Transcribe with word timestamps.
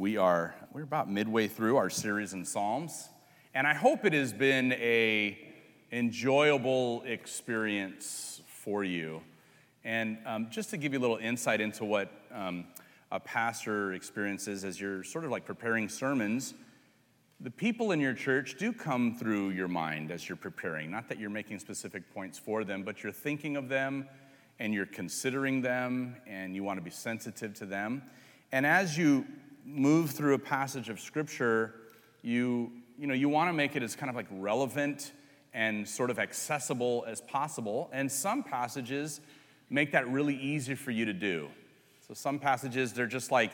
We 0.00 0.16
are 0.16 0.54
we're 0.72 0.82
about 0.82 1.10
midway 1.10 1.46
through 1.46 1.76
our 1.76 1.90
series 1.90 2.32
in 2.32 2.46
Psalms, 2.46 3.10
and 3.52 3.66
I 3.66 3.74
hope 3.74 4.06
it 4.06 4.14
has 4.14 4.32
been 4.32 4.72
a 4.72 5.38
enjoyable 5.92 7.02
experience 7.04 8.40
for 8.46 8.82
you. 8.82 9.20
And 9.84 10.16
um, 10.24 10.46
just 10.50 10.70
to 10.70 10.78
give 10.78 10.94
you 10.94 11.00
a 11.00 11.02
little 11.02 11.18
insight 11.18 11.60
into 11.60 11.84
what 11.84 12.10
um, 12.32 12.64
a 13.12 13.20
pastor 13.20 13.92
experiences 13.92 14.64
as 14.64 14.80
you're 14.80 15.04
sort 15.04 15.26
of 15.26 15.30
like 15.30 15.44
preparing 15.44 15.86
sermons, 15.86 16.54
the 17.38 17.50
people 17.50 17.92
in 17.92 18.00
your 18.00 18.14
church 18.14 18.56
do 18.58 18.72
come 18.72 19.14
through 19.14 19.50
your 19.50 19.68
mind 19.68 20.10
as 20.10 20.26
you're 20.30 20.36
preparing. 20.36 20.90
Not 20.90 21.10
that 21.10 21.18
you're 21.18 21.28
making 21.28 21.58
specific 21.58 22.10
points 22.14 22.38
for 22.38 22.64
them, 22.64 22.84
but 22.84 23.02
you're 23.02 23.12
thinking 23.12 23.54
of 23.54 23.68
them 23.68 24.08
and 24.58 24.72
you're 24.72 24.86
considering 24.86 25.60
them 25.60 26.16
and 26.26 26.56
you 26.56 26.64
want 26.64 26.78
to 26.78 26.82
be 26.82 26.90
sensitive 26.90 27.52
to 27.56 27.66
them. 27.66 28.00
And 28.50 28.64
as 28.64 28.96
you 28.96 29.26
move 29.64 30.10
through 30.10 30.34
a 30.34 30.38
passage 30.38 30.88
of 30.88 31.00
scripture, 31.00 31.74
you, 32.22 32.72
you, 32.98 33.06
know, 33.06 33.14
you 33.14 33.28
want 33.28 33.48
to 33.48 33.52
make 33.52 33.76
it 33.76 33.82
as 33.82 33.96
kind 33.96 34.10
of 34.10 34.16
like 34.16 34.26
relevant 34.30 35.12
and 35.52 35.88
sort 35.88 36.10
of 36.10 36.18
accessible 36.18 37.04
as 37.06 37.20
possible. 37.20 37.90
And 37.92 38.10
some 38.10 38.42
passages 38.42 39.20
make 39.68 39.92
that 39.92 40.08
really 40.08 40.36
easy 40.36 40.74
for 40.74 40.90
you 40.90 41.04
to 41.06 41.12
do. 41.12 41.48
So 42.06 42.14
some 42.14 42.38
passages, 42.38 42.92
they're 42.92 43.06
just 43.06 43.30
like, 43.30 43.52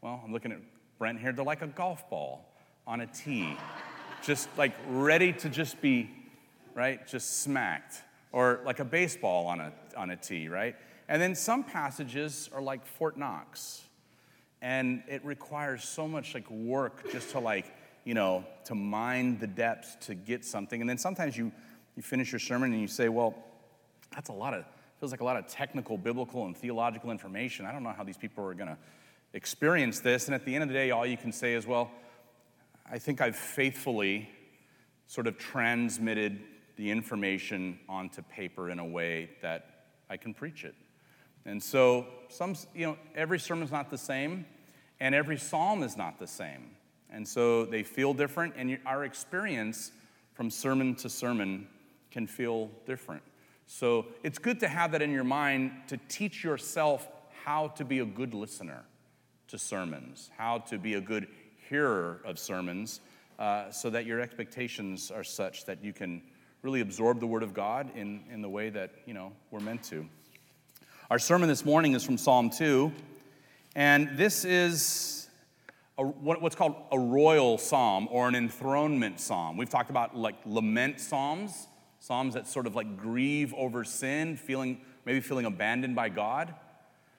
well, 0.00 0.20
I'm 0.24 0.32
looking 0.32 0.52
at 0.52 0.58
Brent 0.98 1.20
here, 1.20 1.32
they're 1.32 1.44
like 1.44 1.62
a 1.62 1.66
golf 1.66 2.08
ball 2.08 2.48
on 2.86 3.00
a 3.00 3.06
tee, 3.06 3.56
just 4.22 4.48
like 4.56 4.74
ready 4.88 5.32
to 5.34 5.48
just 5.48 5.80
be, 5.80 6.10
right, 6.74 7.06
just 7.06 7.42
smacked. 7.42 8.02
Or 8.32 8.60
like 8.64 8.80
a 8.80 8.84
baseball 8.84 9.46
on 9.46 9.60
a, 9.60 9.72
on 9.96 10.10
a 10.10 10.16
tee, 10.16 10.48
right? 10.48 10.74
And 11.08 11.22
then 11.22 11.34
some 11.34 11.62
passages 11.62 12.50
are 12.52 12.62
like 12.62 12.84
Fort 12.84 13.16
Knox 13.16 13.82
and 14.64 15.02
it 15.06 15.22
requires 15.26 15.84
so 15.84 16.08
much 16.08 16.32
like 16.32 16.50
work 16.50 17.12
just 17.12 17.32
to 17.32 17.38
like 17.38 17.70
you 18.04 18.14
know 18.14 18.44
to 18.64 18.74
mine 18.74 19.38
the 19.38 19.46
depths 19.46 19.94
to 20.06 20.14
get 20.14 20.42
something. 20.42 20.80
And 20.80 20.88
then 20.88 20.96
sometimes 20.96 21.36
you 21.36 21.52
you 21.94 22.02
finish 22.02 22.32
your 22.32 22.38
sermon 22.38 22.72
and 22.72 22.80
you 22.80 22.88
say 22.88 23.10
well 23.10 23.34
that's 24.12 24.30
a 24.30 24.32
lot 24.32 24.54
of 24.54 24.64
feels 24.98 25.12
like 25.12 25.20
a 25.20 25.24
lot 25.24 25.36
of 25.36 25.46
technical 25.46 25.98
biblical 25.98 26.46
and 26.46 26.56
theological 26.56 27.10
information. 27.10 27.66
I 27.66 27.72
don't 27.72 27.82
know 27.82 27.92
how 27.94 28.04
these 28.04 28.16
people 28.16 28.42
are 28.46 28.54
going 28.54 28.70
to 28.70 28.78
experience 29.34 30.00
this. 30.00 30.26
And 30.26 30.34
at 30.34 30.46
the 30.46 30.54
end 30.54 30.62
of 30.62 30.68
the 30.68 30.74
day 30.74 30.90
all 30.90 31.04
you 31.06 31.18
can 31.18 31.30
say 31.30 31.52
is 31.52 31.66
well 31.66 31.90
i 32.90 32.98
think 32.98 33.20
i've 33.20 33.36
faithfully 33.36 34.30
sort 35.06 35.26
of 35.26 35.36
transmitted 35.36 36.40
the 36.76 36.90
information 36.90 37.78
onto 37.88 38.22
paper 38.22 38.70
in 38.70 38.78
a 38.78 38.86
way 38.86 39.28
that 39.42 39.84
i 40.08 40.16
can 40.16 40.32
preach 40.32 40.64
it. 40.64 40.74
And 41.44 41.62
so 41.62 42.06
some 42.30 42.56
you 42.74 42.86
know 42.86 42.96
every 43.14 43.38
sermon's 43.38 43.70
not 43.70 43.90
the 43.90 43.98
same 43.98 44.46
and 45.04 45.14
every 45.14 45.36
psalm 45.36 45.82
is 45.82 45.98
not 45.98 46.18
the 46.18 46.26
same. 46.26 46.70
And 47.10 47.28
so 47.28 47.66
they 47.66 47.82
feel 47.82 48.14
different, 48.14 48.54
and 48.56 48.78
our 48.86 49.04
experience 49.04 49.92
from 50.32 50.48
sermon 50.48 50.94
to 50.94 51.10
sermon 51.10 51.68
can 52.10 52.26
feel 52.26 52.70
different. 52.86 53.22
So 53.66 54.06
it's 54.22 54.38
good 54.38 54.58
to 54.60 54.68
have 54.68 54.92
that 54.92 55.02
in 55.02 55.12
your 55.12 55.22
mind 55.22 55.72
to 55.88 55.98
teach 56.08 56.42
yourself 56.42 57.06
how 57.44 57.68
to 57.68 57.84
be 57.84 57.98
a 57.98 58.06
good 58.06 58.32
listener 58.32 58.82
to 59.48 59.58
sermons, 59.58 60.30
how 60.38 60.60
to 60.60 60.78
be 60.78 60.94
a 60.94 61.02
good 61.02 61.28
hearer 61.68 62.22
of 62.24 62.38
sermons, 62.38 63.00
uh, 63.38 63.70
so 63.70 63.90
that 63.90 64.06
your 64.06 64.22
expectations 64.22 65.10
are 65.10 65.22
such 65.22 65.66
that 65.66 65.84
you 65.84 65.92
can 65.92 66.22
really 66.62 66.80
absorb 66.80 67.20
the 67.20 67.26
Word 67.26 67.42
of 67.42 67.52
God 67.52 67.90
in, 67.94 68.22
in 68.32 68.40
the 68.40 68.48
way 68.48 68.70
that 68.70 68.90
you 69.04 69.12
know 69.12 69.32
we're 69.50 69.60
meant 69.60 69.82
to. 69.84 70.08
Our 71.10 71.18
sermon 71.18 71.50
this 71.50 71.66
morning 71.66 71.92
is 71.92 72.02
from 72.02 72.16
Psalm 72.16 72.48
2. 72.48 72.90
And 73.74 74.16
this 74.16 74.44
is 74.44 75.28
a, 75.98 76.04
what's 76.04 76.54
called 76.54 76.76
a 76.92 76.98
royal 76.98 77.58
psalm 77.58 78.08
or 78.10 78.28
an 78.28 78.34
enthronement 78.34 79.20
psalm. 79.20 79.56
We've 79.56 79.68
talked 79.68 79.90
about 79.90 80.16
like 80.16 80.36
lament 80.46 81.00
psalms, 81.00 81.66
psalms 81.98 82.34
that 82.34 82.46
sort 82.46 82.66
of 82.66 82.76
like 82.76 82.96
grieve 82.96 83.52
over 83.54 83.82
sin, 83.82 84.36
feeling 84.36 84.80
maybe 85.04 85.20
feeling 85.20 85.46
abandoned 85.46 85.96
by 85.96 86.08
God. 86.08 86.54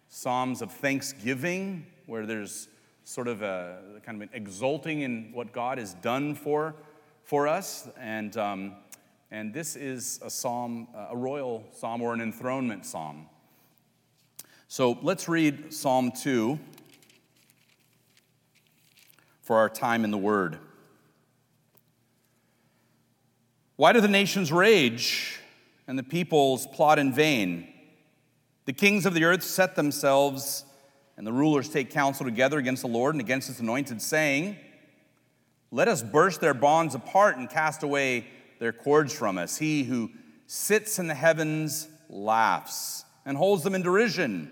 Psalms 0.07 0.61
of 0.61 0.71
thanksgiving, 0.71 1.85
where 2.05 2.25
there's 2.25 2.69
sort 3.03 3.27
of 3.27 3.41
a 3.41 4.01
kind 4.05 4.22
of 4.22 4.29
an 4.29 4.29
exulting 4.33 5.01
in 5.01 5.31
what 5.33 5.51
God 5.51 5.77
has 5.77 5.93
done 5.95 6.35
for, 6.35 6.75
for 7.23 7.47
us. 7.47 7.89
And, 7.99 8.35
um, 8.37 8.75
and 9.29 9.53
this 9.53 9.75
is 9.75 10.19
a 10.23 10.29
psalm, 10.29 10.87
a 11.09 11.17
royal 11.17 11.66
psalm 11.72 12.01
or 12.01 12.13
an 12.13 12.22
enthronement 12.22 12.85
psalm. 12.85 13.27
So 14.75 14.97
let's 15.01 15.29
read 15.29 15.73
Psalm 15.73 16.11
2 16.11 16.59
for 19.41 19.55
our 19.55 19.69
time 19.69 20.03
in 20.03 20.11
the 20.11 20.17
Word. 20.17 20.59
Why 23.77 23.93
do 23.93 24.01
the 24.01 24.09
nations 24.09 24.51
rage 24.51 25.39
and 25.87 25.97
the 25.97 26.03
peoples 26.03 26.67
plot 26.67 26.99
in 26.99 27.13
vain? 27.13 27.69
The 28.65 28.73
kings 28.73 29.05
of 29.05 29.13
the 29.13 29.23
earth 29.23 29.43
set 29.43 29.77
themselves, 29.77 30.65
and 31.15 31.25
the 31.25 31.31
rulers 31.31 31.69
take 31.69 31.89
counsel 31.89 32.25
together 32.25 32.57
against 32.57 32.81
the 32.81 32.89
Lord 32.89 33.15
and 33.15 33.21
against 33.21 33.47
his 33.47 33.61
anointed, 33.61 34.01
saying, 34.01 34.57
Let 35.71 35.87
us 35.87 36.03
burst 36.03 36.41
their 36.41 36.53
bonds 36.53 36.95
apart 36.95 37.37
and 37.37 37.49
cast 37.49 37.81
away 37.81 38.27
their 38.59 38.73
cords 38.73 39.13
from 39.13 39.37
us. 39.37 39.55
He 39.55 39.85
who 39.85 40.11
sits 40.47 40.99
in 40.99 41.07
the 41.07 41.15
heavens 41.15 41.87
laughs 42.09 43.05
and 43.25 43.37
holds 43.37 43.63
them 43.63 43.73
in 43.73 43.81
derision. 43.81 44.51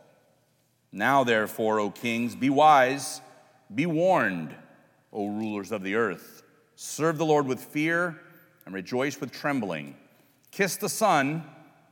Now, 0.91 1.23
therefore, 1.23 1.79
O 1.79 1.89
kings, 1.89 2.35
be 2.35 2.49
wise, 2.49 3.21
be 3.73 3.85
warned, 3.85 4.53
O 5.13 5.27
rulers 5.27 5.71
of 5.71 5.83
the 5.83 5.95
earth. 5.95 6.43
Serve 6.75 7.17
the 7.17 7.25
Lord 7.25 7.45
with 7.45 7.63
fear 7.63 8.19
and 8.65 8.75
rejoice 8.75 9.19
with 9.19 9.31
trembling. 9.31 9.95
Kiss 10.51 10.75
the 10.75 10.89
Son, 10.89 11.43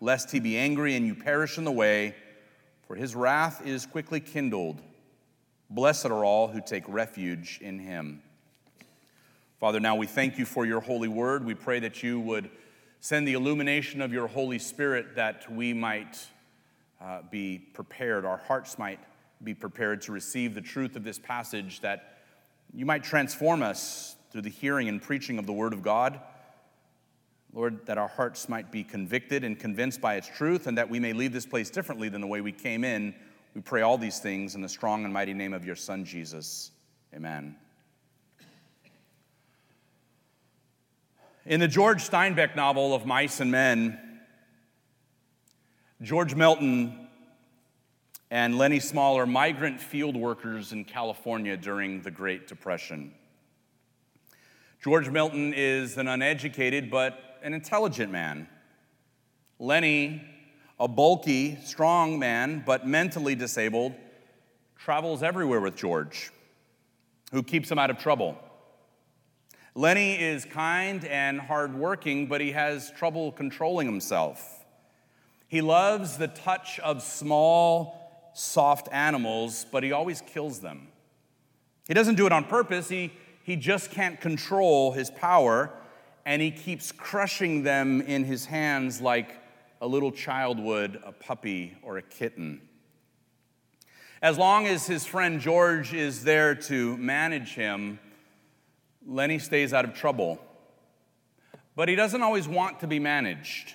lest 0.02 0.32
he 0.32 0.40
be 0.40 0.58
angry 0.58 0.96
and 0.96 1.06
you 1.06 1.16
perish 1.16 1.58
in 1.58 1.64
the 1.64 1.72
way, 1.72 2.16
for 2.88 2.96
his 2.96 3.16
wrath 3.16 3.66
is 3.66 3.86
quickly 3.86 4.20
kindled. 4.20 4.82
Blessed 5.70 6.08
are 6.08 6.26
all 6.26 6.48
who 6.48 6.62
take 6.62 6.84
refuge 6.88 7.60
in 7.62 7.80
him. 7.80 8.22
Father, 9.60 9.80
now 9.80 9.96
we 9.96 10.08
thank 10.08 10.38
you 10.38 10.46
for 10.46 10.66
your 10.66 10.80
holy 10.80 11.08
word. 11.08 11.46
We 11.46 11.54
pray 11.54 11.80
that 11.82 12.02
you 12.02 12.20
would 12.22 12.50
send 13.00 13.28
the 13.28 13.34
illumination 13.34 14.02
of 14.02 14.12
your 14.12 14.28
Holy 14.28 14.60
Spirit 14.60 15.16
that 15.16 15.52
we 15.52 15.74
might 15.74 16.18
uh, 17.02 17.22
be 17.30 17.60
prepared, 17.60 18.26
our 18.26 18.38
hearts 18.38 18.78
might 18.78 19.00
be 19.44 19.54
prepared 19.54 20.02
to 20.02 20.12
receive 20.12 20.54
the 20.54 20.62
truth 20.62 20.96
of 20.96 21.04
this 21.04 21.18
passage, 21.18 21.80
that 21.82 22.20
you 22.74 22.86
might 22.86 23.04
transform 23.04 23.64
us 23.64 24.16
through 24.32 24.42
the 24.42 24.50
hearing 24.50 24.90
and 24.90 25.02
preaching 25.02 25.40
of 25.40 25.46
the 25.46 25.54
Word 25.54 25.74
of 25.74 25.82
God. 25.82 26.20
Lord, 27.54 27.86
that 27.88 27.98
our 27.98 28.08
hearts 28.08 28.48
might 28.48 28.72
be 28.72 28.84
convicted 28.84 29.44
and 29.44 29.58
convinced 29.58 30.02
by 30.02 30.16
its 30.16 30.28
truth, 30.28 30.68
and 30.68 30.78
that 30.78 30.90
we 30.90 31.00
may 31.00 31.14
leave 31.14 31.34
this 31.34 31.48
place 31.48 31.70
differently 31.70 32.10
than 32.10 32.22
the 32.22 32.28
way 32.28 32.42
we 32.42 32.52
came 32.52 32.84
in. 32.84 33.16
We 33.56 33.62
pray 33.62 33.82
all 33.82 33.98
these 33.98 34.20
things 34.20 34.54
in 34.54 34.62
the 34.62 34.70
strong 34.70 35.04
and 35.04 35.14
mighty 35.14 35.34
name 35.34 35.54
of 35.54 35.66
your 35.66 35.76
Son, 35.76 36.06
Jesus. 36.06 36.72
Amen. 37.16 37.56
In 41.46 41.60
the 41.60 41.68
George 41.68 42.08
Steinbeck 42.08 42.56
novel 42.56 42.94
of 42.94 43.08
Mice 43.08 43.40
and 43.40 43.50
Men, 43.50 44.00
George 46.02 46.34
Milton 46.34 47.10
and 48.32 48.58
Lennie 48.58 48.80
Small 48.80 49.18
are 49.18 49.26
migrant 49.26 49.82
field 49.82 50.16
workers 50.16 50.72
in 50.72 50.86
California 50.86 51.58
during 51.58 52.02
the 52.02 52.10
Great 52.10 52.48
Depression. 52.48 53.14
George 54.82 55.10
Milton 55.10 55.54
is 55.54 55.98
an 55.98 56.08
uneducated 56.08 56.90
but 56.90 57.38
an 57.44 57.54
intelligent 57.54 58.14
man. 58.14 58.48
Lennie, 59.60 60.24
a 60.80 60.88
bulky, 60.88 61.58
strong 61.66 62.18
man 62.18 62.64
but 62.66 62.88
mentally 62.88 63.36
disabled, 63.36 63.94
travels 64.78 65.22
everywhere 65.22 65.60
with 65.60 65.76
George, 65.76 66.32
who 67.34 67.44
keeps 67.44 67.70
him 67.70 67.78
out 67.78 67.90
of 67.90 67.98
trouble. 67.98 68.38
Lennie 69.76 70.18
is 70.18 70.46
kind 70.46 71.04
and 71.04 71.42
hardworking, 71.42 72.28
but 72.28 72.40
he 72.40 72.54
has 72.54 72.90
trouble 72.92 73.34
controlling 73.34 73.86
himself. 73.86 74.59
He 75.50 75.62
loves 75.62 76.18
the 76.18 76.28
touch 76.28 76.80
of 76.80 77.02
small, 77.02 78.32
soft 78.36 78.88
animals, 78.92 79.66
but 79.72 79.84
he 79.84 79.92
always 79.92 80.22
kills 80.22 80.60
them. 80.60 80.90
He 81.88 81.96
doesn't 81.96 82.16
do 82.16 82.28
it 82.28 82.32
on 82.32 82.44
purpose. 82.44 82.88
He, 82.88 83.12
he 83.44 83.56
just 83.56 83.90
can't 83.90 84.22
control 84.22 84.92
his 84.92 85.10
power, 85.10 85.72
and 86.24 86.40
he 86.40 86.52
keeps 86.52 86.92
crushing 86.92 87.64
them 87.64 88.00
in 88.00 88.26
his 88.26 88.46
hands 88.46 89.02
like 89.02 89.36
a 89.82 89.88
little 89.88 90.12
child 90.12 90.60
would 90.60 91.02
a 91.04 91.12
puppy 91.12 91.76
or 91.82 91.98
a 91.98 92.04
kitten. 92.04 92.62
As 94.22 94.38
long 94.38 94.68
as 94.68 94.86
his 94.86 95.08
friend 95.08 95.40
George 95.40 95.96
is 95.96 96.24
there 96.24 96.54
to 96.54 96.96
manage 96.98 97.56
him, 97.56 97.98
Lennie 99.04 99.40
stays 99.40 99.74
out 99.74 99.84
of 99.84 99.96
trouble. 99.96 100.40
But 101.76 101.90
he 101.90 101.96
doesn't 101.96 102.22
always 102.22 102.48
want 102.48 102.82
to 102.82 102.88
be 102.88 103.00
managed. 103.00 103.74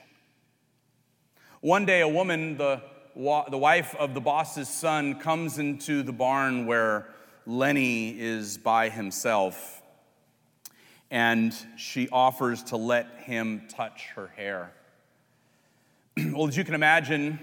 One 1.64 1.86
day, 1.86 2.02
a 2.02 2.08
woman, 2.08 2.58
the, 2.58 2.82
the 3.16 3.56
wife 3.56 3.94
of 3.94 4.12
the 4.12 4.20
boss's 4.20 4.68
son, 4.68 5.18
comes 5.18 5.58
into 5.58 6.02
the 6.02 6.12
barn 6.12 6.66
where 6.66 7.08
Lennie 7.46 8.10
is 8.20 8.58
by 8.58 8.90
himself, 8.90 9.80
and 11.10 11.56
she 11.78 12.06
offers 12.10 12.64
to 12.64 12.76
let 12.76 13.20
him 13.20 13.62
touch 13.70 14.08
her 14.14 14.26
hair. 14.36 14.74
well, 16.32 16.46
as 16.48 16.54
you 16.54 16.64
can 16.64 16.74
imagine, 16.74 17.40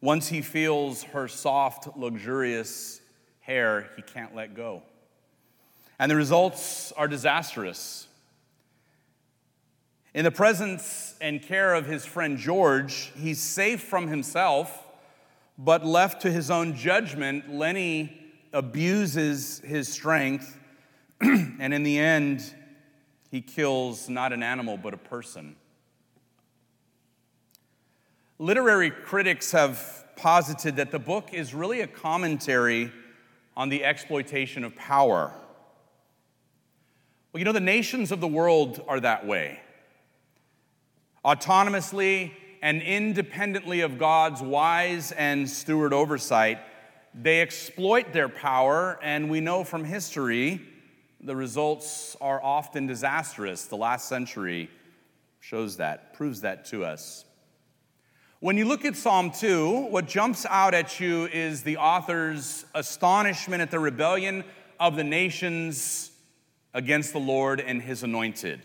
once 0.00 0.26
he 0.26 0.42
feels 0.42 1.04
her 1.04 1.28
soft, 1.28 1.96
luxurious 1.96 3.00
hair, 3.42 3.88
he 3.94 4.02
can't 4.02 4.34
let 4.34 4.56
go. 4.56 4.82
And 6.00 6.10
the 6.10 6.16
results 6.16 6.90
are 6.96 7.06
disastrous. 7.06 8.07
In 10.18 10.24
the 10.24 10.32
presence 10.32 11.14
and 11.20 11.40
care 11.40 11.74
of 11.74 11.86
his 11.86 12.04
friend 12.04 12.38
George, 12.38 13.12
he's 13.16 13.40
safe 13.40 13.84
from 13.84 14.08
himself, 14.08 14.84
but 15.56 15.86
left 15.86 16.22
to 16.22 16.32
his 16.32 16.50
own 16.50 16.74
judgment, 16.74 17.54
Lennie 17.54 18.20
abuses 18.52 19.60
his 19.60 19.86
strength, 19.86 20.58
and 21.20 21.72
in 21.72 21.84
the 21.84 22.00
end, 22.00 22.52
he 23.30 23.40
kills 23.40 24.08
not 24.08 24.32
an 24.32 24.42
animal, 24.42 24.76
but 24.76 24.92
a 24.92 24.96
person. 24.96 25.54
Literary 28.40 28.90
critics 28.90 29.52
have 29.52 30.04
posited 30.16 30.74
that 30.74 30.90
the 30.90 30.98
book 30.98 31.32
is 31.32 31.54
really 31.54 31.82
a 31.82 31.86
commentary 31.86 32.92
on 33.56 33.68
the 33.68 33.84
exploitation 33.84 34.64
of 34.64 34.74
power. 34.74 35.32
Well, 37.32 37.38
you 37.38 37.44
know, 37.44 37.52
the 37.52 37.60
nations 37.60 38.10
of 38.10 38.20
the 38.20 38.26
world 38.26 38.82
are 38.88 38.98
that 38.98 39.24
way. 39.24 39.60
Autonomously 41.28 42.32
and 42.62 42.80
independently 42.80 43.82
of 43.82 43.98
God's 43.98 44.40
wise 44.40 45.12
and 45.12 45.46
steward 45.46 45.92
oversight, 45.92 46.58
they 47.12 47.42
exploit 47.42 48.14
their 48.14 48.30
power, 48.30 48.98
and 49.02 49.28
we 49.28 49.42
know 49.42 49.62
from 49.62 49.84
history 49.84 50.62
the 51.20 51.36
results 51.36 52.16
are 52.22 52.42
often 52.42 52.86
disastrous. 52.86 53.66
The 53.66 53.76
last 53.76 54.08
century 54.08 54.70
shows 55.38 55.76
that, 55.76 56.14
proves 56.14 56.40
that 56.40 56.64
to 56.66 56.86
us. 56.86 57.26
When 58.40 58.56
you 58.56 58.64
look 58.64 58.86
at 58.86 58.96
Psalm 58.96 59.30
2, 59.30 59.88
what 59.88 60.08
jumps 60.08 60.46
out 60.48 60.72
at 60.72 60.98
you 60.98 61.26
is 61.26 61.62
the 61.62 61.76
author's 61.76 62.64
astonishment 62.74 63.60
at 63.60 63.70
the 63.70 63.80
rebellion 63.80 64.44
of 64.80 64.96
the 64.96 65.04
nations 65.04 66.10
against 66.72 67.12
the 67.12 67.20
Lord 67.20 67.60
and 67.60 67.82
his 67.82 68.02
anointed. 68.02 68.62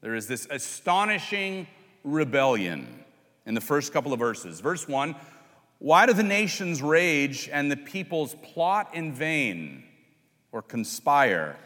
There 0.00 0.14
is 0.14 0.26
this 0.26 0.46
astonishing 0.50 1.66
rebellion 2.04 3.04
in 3.46 3.54
the 3.54 3.60
first 3.60 3.92
couple 3.92 4.12
of 4.12 4.18
verses. 4.18 4.60
Verse 4.60 4.86
1 4.86 5.16
Why 5.78 6.06
do 6.06 6.12
the 6.12 6.22
nations 6.22 6.82
rage 6.82 7.48
and 7.52 7.70
the 7.70 7.76
peoples 7.76 8.36
plot 8.42 8.90
in 8.94 9.12
vain 9.12 9.84
or 10.52 10.62
conspire? 10.62 11.56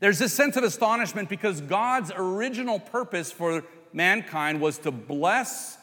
There's 0.00 0.18
this 0.18 0.32
sense 0.32 0.56
of 0.56 0.64
astonishment 0.64 1.28
because 1.28 1.60
God's 1.60 2.10
original 2.16 2.80
purpose 2.80 3.30
for 3.30 3.64
mankind 3.92 4.60
was 4.60 4.78
to 4.78 4.90
bless 4.90 5.76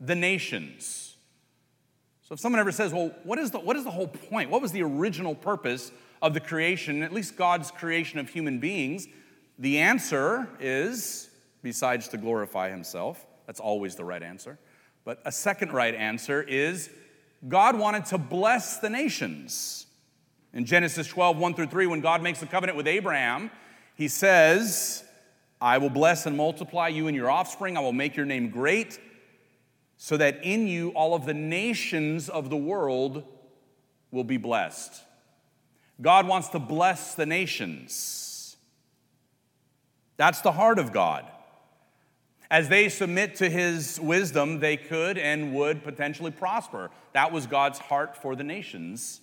the 0.00 0.14
nations. 0.14 1.16
So 2.22 2.34
if 2.34 2.40
someone 2.40 2.60
ever 2.60 2.72
says, 2.72 2.92
well, 2.92 3.14
what 3.24 3.38
is 3.38 3.50
the, 3.50 3.58
what 3.58 3.76
is 3.76 3.84
the 3.84 3.90
whole 3.90 4.06
point? 4.06 4.50
What 4.50 4.62
was 4.62 4.72
the 4.72 4.82
original 4.82 5.34
purpose 5.34 5.92
of 6.22 6.34
the 6.34 6.40
creation, 6.40 7.02
at 7.02 7.12
least 7.12 7.36
God's 7.36 7.70
creation 7.70 8.18
of 8.18 8.30
human 8.30 8.58
beings? 8.58 9.06
The 9.58 9.78
answer 9.78 10.48
is, 10.60 11.28
besides 11.62 12.08
to 12.08 12.16
glorify 12.16 12.70
himself, 12.70 13.26
that's 13.46 13.60
always 13.60 13.96
the 13.96 14.04
right 14.04 14.22
answer. 14.22 14.58
But 15.04 15.20
a 15.24 15.32
second 15.32 15.72
right 15.72 15.94
answer 15.94 16.42
is 16.42 16.90
God 17.46 17.78
wanted 17.78 18.04
to 18.06 18.18
bless 18.18 18.78
the 18.78 18.90
nations. 18.90 19.86
In 20.52 20.64
Genesis 20.64 21.06
12, 21.06 21.38
1 21.38 21.54
through 21.54 21.66
3, 21.66 21.86
when 21.86 22.00
God 22.00 22.22
makes 22.22 22.42
a 22.42 22.46
covenant 22.46 22.76
with 22.76 22.86
Abraham, 22.86 23.50
he 23.94 24.08
says, 24.08 25.04
I 25.60 25.78
will 25.78 25.90
bless 25.90 26.26
and 26.26 26.36
multiply 26.36 26.88
you 26.88 27.08
and 27.08 27.16
your 27.16 27.30
offspring. 27.30 27.76
I 27.76 27.80
will 27.80 27.92
make 27.92 28.16
your 28.16 28.26
name 28.26 28.50
great, 28.50 28.98
so 29.96 30.16
that 30.16 30.44
in 30.44 30.68
you 30.68 30.90
all 30.90 31.14
of 31.14 31.26
the 31.26 31.34
nations 31.34 32.28
of 32.28 32.48
the 32.48 32.56
world 32.56 33.24
will 34.10 34.24
be 34.24 34.36
blessed. 34.36 35.02
God 36.00 36.28
wants 36.28 36.48
to 36.50 36.58
bless 36.58 37.14
the 37.14 37.26
nations. 37.26 38.27
That's 40.18 40.42
the 40.42 40.52
heart 40.52 40.78
of 40.78 40.92
God. 40.92 41.24
As 42.50 42.68
they 42.68 42.88
submit 42.90 43.36
to 43.36 43.48
his 43.48 43.98
wisdom, 44.00 44.60
they 44.60 44.76
could 44.76 45.16
and 45.16 45.54
would 45.54 45.82
potentially 45.84 46.30
prosper. 46.30 46.90
That 47.12 47.32
was 47.32 47.46
God's 47.46 47.78
heart 47.78 48.20
for 48.20 48.36
the 48.36 48.44
nations. 48.44 49.20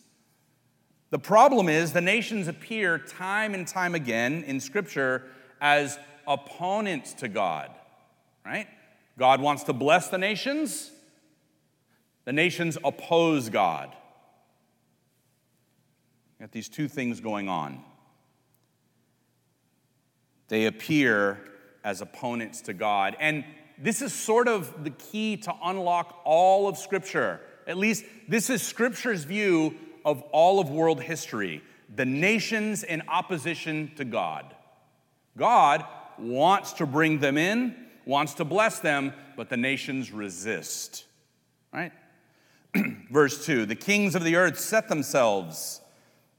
The 1.09 1.19
problem 1.19 1.69
is, 1.69 1.93
the 1.93 2.01
nations 2.01 2.47
appear 2.47 2.97
time 2.97 3.53
and 3.53 3.67
time 3.67 3.93
again 3.93 4.43
in 4.43 4.59
Scripture 4.59 5.23
as 5.61 5.99
opponents 6.27 7.13
to 7.15 7.27
God, 7.27 7.71
right? 8.45 8.67
God 9.17 9.41
wants 9.41 9.63
to 9.63 9.73
bless 9.73 10.09
the 10.09 10.17
nations, 10.17 10.91
the 12.25 12.33
nations 12.33 12.77
oppose 12.83 13.49
God. 13.49 13.91
You 16.39 16.45
got 16.45 16.51
these 16.51 16.69
two 16.69 16.87
things 16.87 17.19
going 17.19 17.49
on. 17.49 17.83
They 20.47 20.65
appear 20.65 21.39
as 21.83 22.01
opponents 22.01 22.61
to 22.61 22.73
God. 22.73 23.15
And 23.19 23.43
this 23.77 24.01
is 24.01 24.13
sort 24.13 24.47
of 24.47 24.83
the 24.83 24.89
key 24.89 25.37
to 25.37 25.53
unlock 25.63 26.21
all 26.23 26.67
of 26.67 26.77
Scripture. 26.77 27.41
At 27.67 27.77
least, 27.77 28.05
this 28.27 28.49
is 28.49 28.61
Scripture's 28.61 29.23
view 29.23 29.75
of 30.03 30.21
all 30.31 30.59
of 30.59 30.69
world 30.69 31.01
history 31.01 31.61
the 31.93 32.05
nations 32.05 32.83
in 32.83 33.03
opposition 33.07 33.91
to 33.95 34.05
God. 34.05 34.55
God 35.37 35.85
wants 36.17 36.73
to 36.73 36.85
bring 36.85 37.19
them 37.19 37.37
in, 37.37 37.75
wants 38.05 38.35
to 38.35 38.45
bless 38.45 38.79
them, 38.79 39.13
but 39.35 39.49
the 39.49 39.57
nations 39.57 40.11
resist. 40.11 41.05
Right? 41.73 41.91
Verse 43.11 43.45
2 43.45 43.65
The 43.65 43.75
kings 43.75 44.15
of 44.15 44.23
the 44.23 44.35
earth 44.35 44.59
set 44.59 44.87
themselves, 44.87 45.81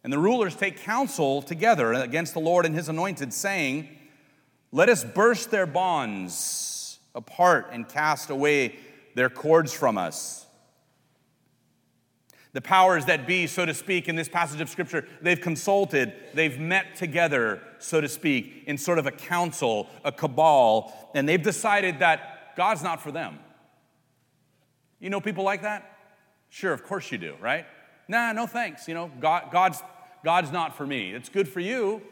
and 0.03 0.13
the 0.13 0.19
rulers 0.19 0.57
take 0.57 0.81
counsel 0.81 1.43
together 1.43 1.93
against 1.93 2.35
the 2.35 2.41
Lord 2.41 2.67
and 2.67 2.75
his 2.75 2.89
anointed, 2.89 3.33
saying, 3.33 3.89
Let 4.77 4.91
us 4.91 5.05
burst 5.05 5.51
their 5.51 5.65
bonds 5.65 6.99
apart 7.15 7.69
and 7.73 7.89
cast 7.89 8.29
away 8.29 8.77
their 9.15 9.31
cords 9.31 9.73
from 9.73 9.97
us. 9.97 10.45
The 12.53 12.61
powers 12.61 13.07
that 13.07 13.27
be, 13.27 13.47
so 13.47 13.65
to 13.65 13.73
speak, 13.73 14.07
in 14.07 14.17
this 14.17 14.29
passage 14.29 14.61
of 14.61 14.69
Scripture, 14.69 15.09
they've 15.23 15.41
consulted, 15.41 16.13
they've 16.35 16.61
met 16.61 16.95
together, 16.95 17.63
so 17.79 18.03
to 18.03 18.09
speak, 18.09 18.65
in 18.67 18.77
sort 18.77 18.99
of 18.99 19.07
a 19.07 19.11
council, 19.11 19.89
a 20.05 20.13
cabal, 20.13 21.11
and 21.15 21.27
they've 21.27 21.43
decided 21.43 22.01
that 22.01 22.55
God's 22.55 22.83
not 22.83 23.03
for 23.03 23.11
them. 23.11 23.39
You 25.01 25.09
know 25.09 25.23
people 25.23 25.45
like 25.45 25.63
that? 25.63 25.91
Sure, 26.51 26.75
of 26.75 26.85
course 26.85 27.11
you 27.11 27.17
do, 27.17 27.35
right? 27.41 27.65
Nah, 28.09 28.33
no 28.33 28.47
thanks. 28.47 28.89
You 28.89 28.93
know, 28.93 29.11
God, 29.21 29.45
God's, 29.51 29.83
God's 30.23 30.53
not 30.53 30.77
for 30.77 30.87
me. 30.87 31.13
It's 31.13 31.31
good 31.31 31.49
for 31.49 31.61
you. 31.61 32.03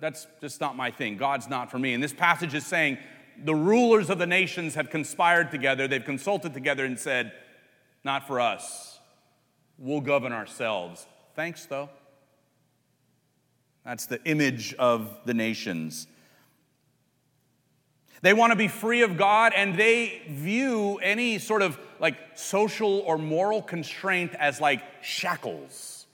That's 0.00 0.26
just 0.40 0.60
not 0.60 0.76
my 0.76 0.90
thing. 0.90 1.16
God's 1.16 1.48
not 1.48 1.70
for 1.70 1.78
me. 1.78 1.94
And 1.94 2.02
this 2.02 2.12
passage 2.12 2.54
is 2.54 2.66
saying 2.66 2.98
the 3.42 3.54
rulers 3.54 4.10
of 4.10 4.18
the 4.18 4.26
nations 4.26 4.74
have 4.74 4.90
conspired 4.90 5.50
together, 5.50 5.88
they've 5.88 6.04
consulted 6.04 6.54
together 6.54 6.84
and 6.84 6.98
said, 6.98 7.32
not 8.04 8.26
for 8.26 8.40
us. 8.40 9.00
We'll 9.78 10.00
govern 10.00 10.32
ourselves. 10.32 11.06
Thanks, 11.34 11.66
though. 11.66 11.88
That's 13.84 14.06
the 14.06 14.22
image 14.24 14.74
of 14.74 15.18
the 15.24 15.34
nations. 15.34 16.06
They 18.20 18.32
want 18.32 18.52
to 18.52 18.56
be 18.56 18.68
free 18.68 19.02
of 19.02 19.16
God 19.16 19.52
and 19.56 19.76
they 19.76 20.22
view 20.28 20.98
any 21.02 21.38
sort 21.38 21.62
of 21.62 21.76
like 21.98 22.16
social 22.34 23.00
or 23.00 23.18
moral 23.18 23.60
constraint 23.60 24.32
as 24.38 24.60
like 24.60 24.80
shackles, 25.02 26.06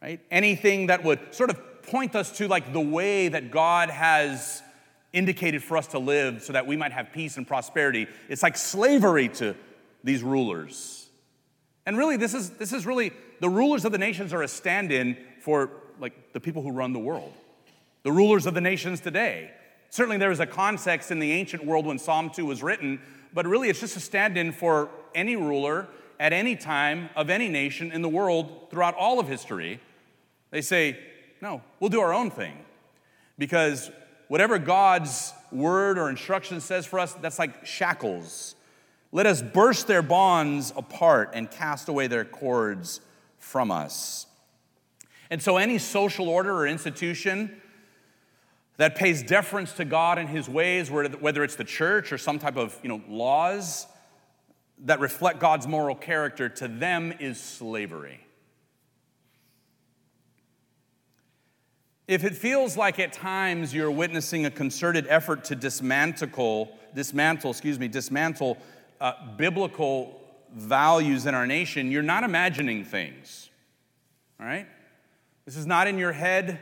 right? 0.00 0.20
Anything 0.30 0.86
that 0.86 1.02
would 1.02 1.34
sort 1.34 1.50
of 1.50 1.60
point 1.82 2.14
us 2.14 2.36
to 2.38 2.48
like 2.48 2.72
the 2.72 2.80
way 2.80 3.28
that 3.28 3.50
God 3.50 3.90
has 3.90 4.62
indicated 5.12 5.62
for 5.62 5.76
us 5.76 5.88
to 5.88 5.98
live 5.98 6.42
so 6.42 6.52
that 6.52 6.66
we 6.66 6.76
might 6.76 6.92
have 6.92 7.12
peace 7.12 7.36
and 7.36 7.46
prosperity. 7.46 8.06
It's 8.28 8.42
like 8.42 8.56
slavery 8.56 9.28
to 9.30 9.54
these 10.02 10.22
rulers. 10.22 11.08
And 11.84 11.98
really, 11.98 12.16
this 12.16 12.34
is, 12.34 12.50
this 12.50 12.72
is 12.72 12.86
really, 12.86 13.12
the 13.40 13.48
rulers 13.48 13.84
of 13.84 13.92
the 13.92 13.98
nations 13.98 14.32
are 14.32 14.42
a 14.42 14.48
stand 14.48 14.92
in 14.92 15.16
for, 15.40 15.70
like 15.98 16.32
the 16.32 16.40
people 16.40 16.62
who 16.62 16.70
run 16.70 16.92
the 16.92 16.98
world, 16.98 17.32
the 18.02 18.12
rulers 18.12 18.46
of 18.46 18.54
the 18.54 18.60
nations 18.60 19.00
today. 19.00 19.50
Certainly, 19.90 20.18
there 20.18 20.30
is 20.30 20.40
a 20.40 20.46
context 20.46 21.10
in 21.10 21.18
the 21.18 21.32
ancient 21.32 21.64
world 21.64 21.84
when 21.84 21.98
Psalm 21.98 22.30
2 22.30 22.46
was 22.46 22.62
written, 22.62 23.00
but 23.34 23.46
really 23.46 23.68
it's 23.68 23.80
just 23.80 23.96
a 23.96 24.00
stand 24.00 24.38
in 24.38 24.52
for 24.52 24.88
any 25.14 25.36
ruler 25.36 25.88
at 26.18 26.32
any 26.32 26.56
time 26.56 27.10
of 27.16 27.28
any 27.28 27.48
nation 27.48 27.92
in 27.92 28.00
the 28.00 28.08
world 28.08 28.70
throughout 28.70 28.94
all 28.94 29.18
of 29.18 29.28
history. 29.28 29.80
They 30.50 30.62
say, 30.62 30.98
no, 31.42 31.60
we'll 31.80 31.90
do 31.90 32.00
our 32.00 32.14
own 32.14 32.30
thing. 32.30 32.56
Because 33.36 33.90
whatever 34.28 34.58
God's 34.58 35.34
word 35.50 35.98
or 35.98 36.08
instruction 36.08 36.60
says 36.60 36.86
for 36.86 37.00
us, 37.00 37.12
that's 37.14 37.38
like 37.38 37.66
shackles. 37.66 38.54
Let 39.10 39.26
us 39.26 39.42
burst 39.42 39.88
their 39.88 40.02
bonds 40.02 40.72
apart 40.76 41.32
and 41.34 41.50
cast 41.50 41.88
away 41.88 42.06
their 42.06 42.24
cords 42.24 43.00
from 43.38 43.70
us. 43.70 44.26
And 45.28 45.42
so, 45.42 45.56
any 45.56 45.78
social 45.78 46.28
order 46.28 46.54
or 46.54 46.66
institution 46.66 47.60
that 48.76 48.94
pays 48.94 49.22
deference 49.22 49.72
to 49.74 49.84
God 49.84 50.18
and 50.18 50.28
His 50.28 50.48
ways, 50.48 50.90
whether 50.90 51.42
it's 51.42 51.56
the 51.56 51.64
church 51.64 52.12
or 52.12 52.18
some 52.18 52.38
type 52.38 52.56
of 52.56 52.78
you 52.82 52.88
know, 52.88 53.02
laws 53.08 53.86
that 54.84 55.00
reflect 55.00 55.40
God's 55.40 55.66
moral 55.66 55.94
character, 55.94 56.48
to 56.48 56.68
them 56.68 57.12
is 57.18 57.40
slavery. 57.40 58.21
If 62.12 62.24
it 62.24 62.36
feels 62.36 62.76
like 62.76 62.98
at 62.98 63.14
times 63.14 63.72
you're 63.72 63.90
witnessing 63.90 64.44
a 64.44 64.50
concerted 64.50 65.06
effort 65.08 65.44
to 65.44 65.54
dismantle, 65.54 66.70
dismantle, 66.94 67.52
excuse 67.52 67.78
me, 67.78 67.88
dismantle 67.88 68.58
uh, 69.00 69.14
biblical 69.38 70.20
values 70.54 71.24
in 71.24 71.34
our 71.34 71.46
nation, 71.46 71.90
you're 71.90 72.02
not 72.02 72.22
imagining 72.22 72.84
things. 72.84 73.48
All 74.38 74.44
right? 74.44 74.66
This 75.46 75.56
is 75.56 75.64
not 75.64 75.86
in 75.86 75.96
your 75.96 76.12
head. 76.12 76.60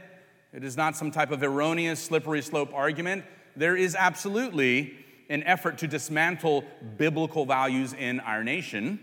It 0.52 0.62
is 0.62 0.76
not 0.76 0.96
some 0.96 1.10
type 1.10 1.32
of 1.32 1.42
erroneous, 1.42 2.00
slippery 2.00 2.42
slope 2.42 2.72
argument. 2.72 3.24
There 3.56 3.74
is 3.74 3.96
absolutely 3.96 4.94
an 5.30 5.42
effort 5.42 5.78
to 5.78 5.88
dismantle 5.88 6.62
biblical 6.96 7.44
values 7.44 7.92
in 7.92 8.20
our 8.20 8.44
nation, 8.44 9.00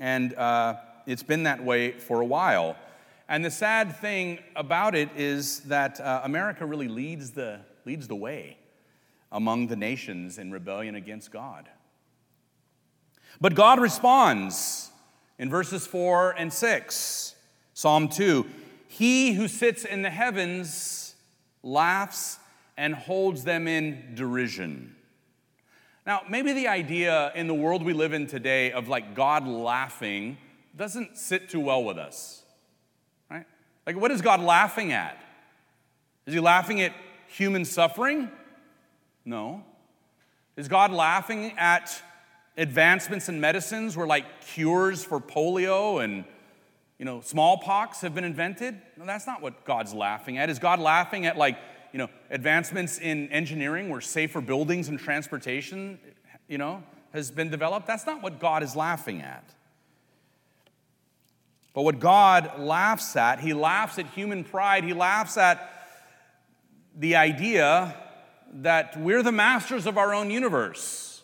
and 0.00 0.32
uh, 0.36 0.76
it's 1.06 1.22
been 1.22 1.42
that 1.42 1.62
way 1.62 1.92
for 1.92 2.22
a 2.22 2.26
while. 2.26 2.78
And 3.28 3.44
the 3.44 3.50
sad 3.50 3.96
thing 3.96 4.38
about 4.56 4.94
it 4.94 5.10
is 5.16 5.60
that 5.60 6.00
uh, 6.00 6.20
America 6.24 6.66
really 6.66 6.88
leads 6.88 7.30
the, 7.30 7.60
leads 7.84 8.08
the 8.08 8.16
way 8.16 8.58
among 9.30 9.68
the 9.68 9.76
nations 9.76 10.38
in 10.38 10.50
rebellion 10.50 10.94
against 10.94 11.30
God. 11.30 11.68
But 13.40 13.54
God 13.54 13.80
responds 13.80 14.90
in 15.38 15.48
verses 15.50 15.86
4 15.86 16.32
and 16.32 16.52
6. 16.52 17.34
Psalm 17.74 18.08
2 18.08 18.46
he 18.92 19.32
who 19.32 19.48
sits 19.48 19.86
in 19.86 20.02
the 20.02 20.10
heavens 20.10 21.14
laughs 21.62 22.38
and 22.76 22.94
holds 22.94 23.42
them 23.42 23.66
in 23.66 24.14
derision. 24.14 24.94
Now, 26.06 26.20
maybe 26.28 26.52
the 26.52 26.68
idea 26.68 27.32
in 27.34 27.46
the 27.46 27.54
world 27.54 27.82
we 27.82 27.94
live 27.94 28.12
in 28.12 28.26
today 28.26 28.70
of 28.70 28.88
like 28.88 29.14
God 29.14 29.48
laughing 29.48 30.36
doesn't 30.76 31.16
sit 31.16 31.48
too 31.48 31.60
well 31.60 31.82
with 31.82 31.96
us? 31.96 32.41
Like, 33.86 33.96
what 33.96 34.10
is 34.10 34.20
God 34.20 34.40
laughing 34.40 34.92
at? 34.92 35.18
Is 36.26 36.34
he 36.34 36.40
laughing 36.40 36.80
at 36.80 36.92
human 37.26 37.64
suffering? 37.64 38.30
No. 39.24 39.64
Is 40.56 40.68
God 40.68 40.92
laughing 40.92 41.52
at 41.58 42.00
advancements 42.56 43.28
in 43.28 43.40
medicines 43.40 43.96
where 43.96 44.06
like 44.06 44.42
cures 44.42 45.04
for 45.04 45.20
polio 45.20 46.02
and 46.04 46.24
you 47.02 47.06
know, 47.06 47.20
smallpox 47.20 48.00
have 48.02 48.14
been 48.14 48.22
invented. 48.22 48.80
No, 48.96 49.04
that's 49.04 49.26
not 49.26 49.42
what 49.42 49.64
God's 49.64 49.92
laughing 49.92 50.38
at. 50.38 50.48
Is 50.48 50.60
God 50.60 50.78
laughing 50.78 51.26
at 51.26 51.36
like, 51.36 51.58
you 51.92 51.98
know, 51.98 52.08
advancements 52.30 53.00
in 53.00 53.28
engineering 53.32 53.88
where 53.88 54.00
safer 54.00 54.40
buildings 54.40 54.86
and 54.86 55.00
transportation, 55.00 55.98
you 56.46 56.58
know, 56.58 56.80
has 57.12 57.32
been 57.32 57.50
developed? 57.50 57.88
That's 57.88 58.06
not 58.06 58.22
what 58.22 58.38
God 58.38 58.62
is 58.62 58.76
laughing 58.76 59.20
at. 59.20 59.42
But 61.74 61.82
what 61.82 62.00
God 62.00 62.58
laughs 62.58 63.16
at, 63.16 63.40
he 63.40 63.54
laughs 63.54 63.98
at 63.98 64.06
human 64.08 64.44
pride. 64.44 64.84
He 64.84 64.92
laughs 64.92 65.36
at 65.36 65.70
the 66.96 67.16
idea 67.16 67.94
that 68.54 68.98
we're 69.00 69.22
the 69.22 69.32
masters 69.32 69.86
of 69.86 69.96
our 69.96 70.12
own 70.12 70.30
universe. 70.30 71.22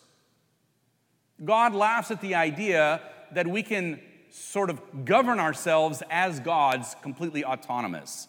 God 1.43 1.73
laughs 1.73 2.11
at 2.11 2.21
the 2.21 2.35
idea 2.35 3.01
that 3.31 3.47
we 3.47 3.61
can 3.61 3.99
sort 4.31 4.69
of 4.69 5.05
govern 5.05 5.39
ourselves 5.39 6.01
as 6.09 6.39
gods, 6.39 6.95
completely 7.01 7.45
autonomous. 7.45 8.27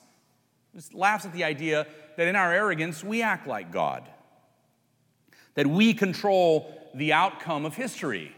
Just 0.75 0.95
laughs 0.95 1.25
at 1.25 1.33
the 1.33 1.45
idea 1.45 1.87
that 2.17 2.29
in 2.29 2.37
our 2.37 2.53
arrogance, 2.53 3.03
we 3.03 3.23
act 3.23 3.47
like 3.47 3.73
God, 3.73 4.09
that 5.55 5.67
we 5.67 5.95
control 5.95 6.91
the 6.95 7.13
outcome 7.13 7.65
of 7.65 7.75
history. 7.75 8.35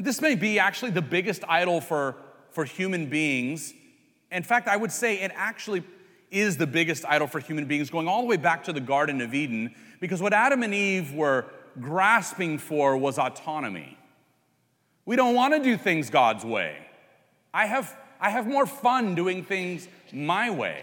And 0.00 0.06
this 0.06 0.22
may 0.22 0.34
be 0.34 0.58
actually 0.58 0.92
the 0.92 1.02
biggest 1.02 1.44
idol 1.46 1.82
for, 1.82 2.16
for 2.52 2.64
human 2.64 3.10
beings. 3.10 3.74
In 4.32 4.42
fact, 4.42 4.66
I 4.66 4.74
would 4.74 4.90
say 4.90 5.20
it 5.20 5.30
actually 5.34 5.82
is 6.30 6.56
the 6.56 6.66
biggest 6.66 7.04
idol 7.06 7.26
for 7.26 7.38
human 7.38 7.66
beings, 7.66 7.90
going 7.90 8.08
all 8.08 8.22
the 8.22 8.26
way 8.26 8.38
back 8.38 8.64
to 8.64 8.72
the 8.72 8.80
Garden 8.80 9.20
of 9.20 9.34
Eden, 9.34 9.74
because 10.00 10.22
what 10.22 10.32
Adam 10.32 10.62
and 10.62 10.72
Eve 10.72 11.12
were 11.12 11.44
grasping 11.82 12.56
for 12.56 12.96
was 12.96 13.18
autonomy. 13.18 13.98
We 15.04 15.16
don't 15.16 15.34
want 15.34 15.52
to 15.52 15.62
do 15.62 15.76
things 15.76 16.08
God's 16.08 16.46
way. 16.46 16.78
I 17.52 17.66
have, 17.66 17.94
I 18.18 18.30
have 18.30 18.46
more 18.46 18.64
fun 18.64 19.14
doing 19.14 19.44
things 19.44 19.86
my 20.14 20.48
way. 20.48 20.82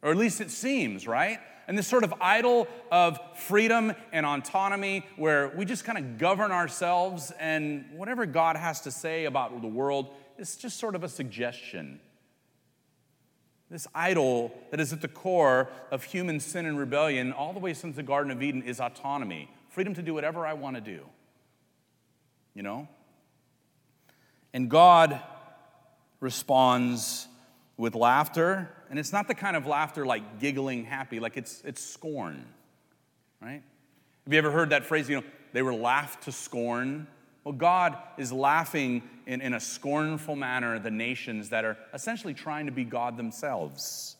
Or 0.00 0.12
at 0.12 0.16
least 0.16 0.40
it 0.40 0.50
seems, 0.50 1.06
right? 1.06 1.40
And 1.68 1.76
this 1.76 1.86
sort 1.86 2.04
of 2.04 2.14
idol 2.20 2.68
of 2.92 3.18
freedom 3.34 3.92
and 4.12 4.24
autonomy 4.24 5.04
where 5.16 5.52
we 5.56 5.64
just 5.64 5.84
kind 5.84 5.98
of 5.98 6.18
govern 6.18 6.52
ourselves 6.52 7.32
and 7.40 7.86
whatever 7.92 8.24
God 8.24 8.56
has 8.56 8.82
to 8.82 8.90
say 8.90 9.24
about 9.24 9.60
the 9.60 9.68
world 9.68 10.14
is 10.38 10.56
just 10.56 10.78
sort 10.78 10.94
of 10.94 11.02
a 11.02 11.08
suggestion. 11.08 12.00
This 13.68 13.88
idol 13.94 14.52
that 14.70 14.78
is 14.78 14.92
at 14.92 15.00
the 15.00 15.08
core 15.08 15.68
of 15.90 16.04
human 16.04 16.38
sin 16.38 16.66
and 16.66 16.78
rebellion 16.78 17.32
all 17.32 17.52
the 17.52 17.58
way 17.58 17.74
since 17.74 17.96
the 17.96 18.02
Garden 18.04 18.30
of 18.30 18.42
Eden 18.42 18.62
is 18.62 18.80
autonomy 18.80 19.50
freedom 19.68 19.92
to 19.92 20.02
do 20.02 20.14
whatever 20.14 20.46
I 20.46 20.54
want 20.54 20.76
to 20.76 20.80
do 20.80 21.00
you 22.56 22.62
know? 22.62 22.88
And 24.52 24.70
God 24.70 25.20
responds 26.20 27.28
with 27.76 27.94
laughter, 27.94 28.70
and 28.90 28.98
it's 28.98 29.12
not 29.12 29.28
the 29.28 29.34
kind 29.34 29.56
of 29.56 29.66
laughter 29.66 30.06
like 30.06 30.38
giggling 30.40 30.84
happy, 30.84 31.20
like 31.20 31.36
it's, 31.36 31.62
it's 31.64 31.82
scorn, 31.82 32.44
right? 33.40 33.62
Have 34.24 34.32
you 34.32 34.38
ever 34.38 34.50
heard 34.50 34.70
that 34.70 34.84
phrase, 34.84 35.08
you 35.08 35.16
know, 35.16 35.26
they 35.52 35.62
were 35.62 35.74
laughed 35.74 36.24
to 36.24 36.32
scorn? 36.32 37.06
Well, 37.44 37.54
God 37.54 37.96
is 38.18 38.32
laughing 38.32 39.02
in, 39.26 39.40
in 39.40 39.54
a 39.54 39.60
scornful 39.60 40.36
manner 40.36 40.74
at 40.74 40.82
the 40.82 40.90
nations 40.90 41.50
that 41.50 41.64
are 41.64 41.76
essentially 41.94 42.34
trying 42.34 42.66
to 42.66 42.72
be 42.72 42.84
God 42.84 43.16
themselves. 43.16 44.16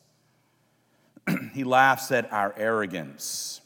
he 1.52 1.64
laughs 1.64 2.12
at 2.12 2.32
our 2.32 2.54
arrogance. 2.56 3.60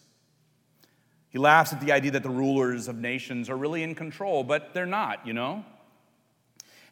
He 1.29 1.39
laughs 1.39 1.73
at 1.73 1.81
the 1.81 1.93
idea 1.93 2.13
that 2.13 2.23
the 2.23 2.31
rulers 2.31 2.89
of 2.89 2.97
nations 2.97 3.49
are 3.49 3.57
really 3.57 3.83
in 3.83 3.95
control, 3.95 4.43
but 4.43 4.75
they're 4.75 4.87
not, 4.87 5.27
you 5.27 5.33
know? 5.33 5.65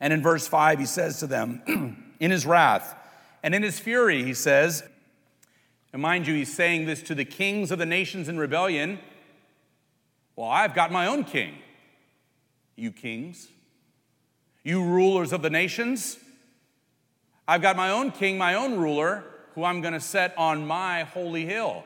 And 0.00 0.12
in 0.12 0.22
verse 0.22 0.46
5, 0.46 0.78
he 0.78 0.86
says 0.86 1.20
to 1.20 1.26
them, 1.26 2.14
in 2.20 2.30
his 2.30 2.46
wrath 2.46 2.94
and 3.42 3.54
in 3.54 3.62
his 3.62 3.78
fury, 3.78 4.24
he 4.24 4.34
says, 4.34 4.82
and 5.92 6.02
mind 6.02 6.26
you, 6.26 6.34
he's 6.34 6.54
saying 6.54 6.86
this 6.86 7.02
to 7.04 7.14
the 7.14 7.24
kings 7.24 7.70
of 7.70 7.78
the 7.78 7.86
nations 7.86 8.28
in 8.28 8.38
rebellion. 8.38 8.98
Well, 10.36 10.48
I've 10.48 10.74
got 10.74 10.92
my 10.92 11.06
own 11.06 11.24
king, 11.24 11.54
you 12.76 12.92
kings. 12.92 13.48
You 14.64 14.82
rulers 14.82 15.32
of 15.32 15.40
the 15.40 15.50
nations, 15.50 16.18
I've 17.46 17.62
got 17.62 17.76
my 17.76 17.90
own 17.90 18.10
king, 18.10 18.36
my 18.36 18.54
own 18.54 18.76
ruler, 18.76 19.24
who 19.54 19.64
I'm 19.64 19.80
going 19.80 19.94
to 19.94 20.00
set 20.00 20.36
on 20.36 20.66
my 20.66 21.04
holy 21.04 21.46
hill. 21.46 21.84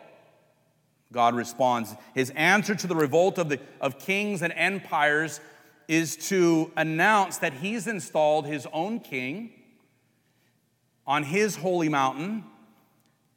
God 1.12 1.36
responds. 1.36 1.94
His 2.14 2.30
answer 2.30 2.74
to 2.74 2.86
the 2.88 2.96
revolt 2.96 3.38
of, 3.38 3.48
the, 3.48 3.60
of 3.80 4.00
kings 4.00 4.42
and 4.42 4.52
empires 4.56 5.40
is 5.86 6.16
to 6.28 6.72
announce 6.76 7.38
that 7.38 7.52
he's 7.52 7.86
installed 7.86 8.46
his 8.46 8.66
own 8.72 8.98
king 8.98 9.52
on 11.06 11.24
his 11.24 11.56
holy 11.56 11.88
mountain. 11.88 12.44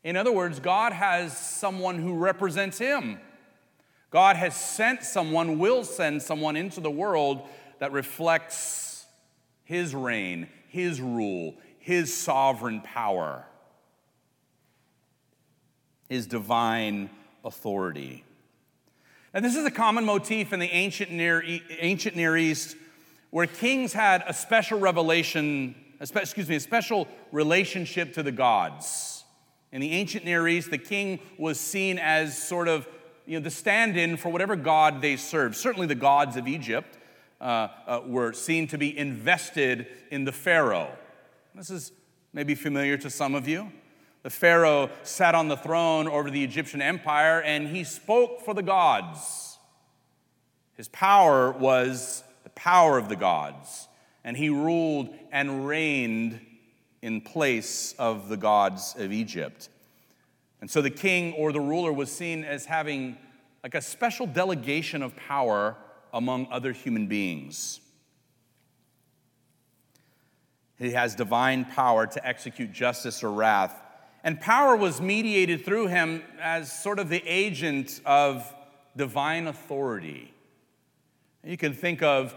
In 0.04 0.16
other 0.16 0.32
words, 0.32 0.60
God 0.60 0.94
has 0.94 1.38
someone 1.38 2.00
who 2.00 2.16
represents 2.16 2.78
him. 2.78 3.20
God 4.12 4.36
has 4.36 4.56
sent 4.56 5.04
someone, 5.04 5.60
will 5.60 5.84
send 5.84 6.22
someone 6.22 6.56
into 6.56 6.80
the 6.80 6.92
world 6.92 7.42
that 7.80 7.92
reflects 7.92 9.06
his 9.64 9.94
reign, 9.94 10.48
his 10.70 11.02
rule, 11.02 11.56
his 11.80 12.16
sovereign 12.16 12.82
power, 12.82 13.46
his 16.08 16.28
divine 16.28 17.10
authority. 17.44 18.24
Now, 19.34 19.42
this 19.42 19.56
is 19.56 19.66
a 19.66 19.72
common 19.72 20.06
motif 20.06 20.54
in 20.54 20.60
the 20.60 20.70
ancient 20.70 21.12
Near, 21.12 21.44
ancient 21.80 22.16
Near 22.16 22.38
East 22.38 22.78
where 23.32 23.48
kings 23.48 23.92
had 23.92 24.24
a 24.28 24.34
special 24.34 24.80
revelation 24.80 25.76
excuse 26.00 26.50
me, 26.50 26.56
a 26.56 26.60
special 26.60 27.08
relationship 27.32 28.14
to 28.14 28.24
the 28.24 28.32
gods. 28.32 29.24
In 29.72 29.82
the 29.82 29.92
ancient 29.92 30.26
Near 30.26 30.48
East, 30.48 30.72
the 30.72 30.78
king 30.78 31.20
was 31.38 31.60
seen 31.60 32.00
as 32.00 32.38
sort 32.38 32.68
of 32.68 32.88
you 33.26 33.40
know, 33.40 33.44
the 33.44 33.52
stand 33.52 33.98
in 33.98 34.18
for 34.18 34.30
whatever 34.30 34.56
god 34.56 35.02
they 35.02 35.16
served. 35.16 35.56
Certainly, 35.56 35.88
the 35.88 35.96
gods 35.96 36.38
of 36.38 36.48
Egypt 36.48 36.98
uh, 37.42 37.68
uh, 37.88 38.02
were 38.06 38.34
seen 38.34 38.68
to 38.68 38.78
be 38.78 38.98
invested 38.98 39.88
in 40.12 40.24
the 40.26 40.32
Pharaoh. 40.32 40.92
This 41.54 41.70
is 41.70 41.92
maybe 42.34 42.56
familiar 42.56 42.98
to 42.98 43.10
some 43.10 43.36
of 43.36 43.48
you. 43.48 43.72
The 44.24 44.30
Pharaoh 44.30 44.90
sat 45.04 45.36
on 45.36 45.48
the 45.48 45.56
throne 45.56 46.08
over 46.08 46.32
the 46.32 46.44
Egyptian 46.44 46.82
empire 46.82 47.42
and 47.42 47.68
he 47.68 47.84
spoke 47.84 48.42
for 48.42 48.54
the 48.54 48.64
gods. 48.64 49.60
His 50.74 50.88
power 50.88 51.52
was 51.52 52.24
the 52.44 52.50
power 52.50 52.98
of 52.98 53.08
the 53.08 53.16
gods, 53.16 53.88
and 54.26 54.36
he 54.36 54.50
ruled 54.50 55.16
and 55.32 55.68
reigned 55.68 56.42
in 57.02 57.22
place 57.22 57.94
of 58.00 58.28
the 58.28 58.36
gods 58.36 58.96
of 58.98 59.14
Egypt. 59.14 59.70
And 60.60 60.70
so 60.70 60.82
the 60.82 60.90
king 60.90 61.34
or 61.34 61.52
the 61.52 61.62
ruler 61.62 61.94
was 61.94 62.12
seen 62.12 62.44
as 62.44 62.66
having 62.66 63.18
like 63.64 63.76
a 63.76 63.82
special 63.82 64.26
delegation 64.26 65.04
of 65.04 65.16
power 65.16 65.78
among 66.12 66.48
other 66.52 66.74
human 66.74 67.06
beings. 67.06 67.80
He 70.80 70.92
has 70.92 71.14
divine 71.14 71.64
power 71.64 72.08
to 72.08 72.28
execute 72.28 72.74
justice 72.74 73.24
or 73.24 73.32
wrath. 73.32 73.80
And 74.24 74.42
power 74.42 74.76
was 74.76 75.00
mediated 75.00 75.64
through 75.64 75.88
him 75.88 76.24
as 76.42 76.72
sort 76.72 76.98
of 76.98 77.10
the 77.10 77.24
agent 77.28 78.02
of 78.06 78.52
divine 78.98 79.46
authority. 79.46 80.34
You 81.44 81.58
can 81.58 81.74
think 81.74 82.02
of 82.02 82.34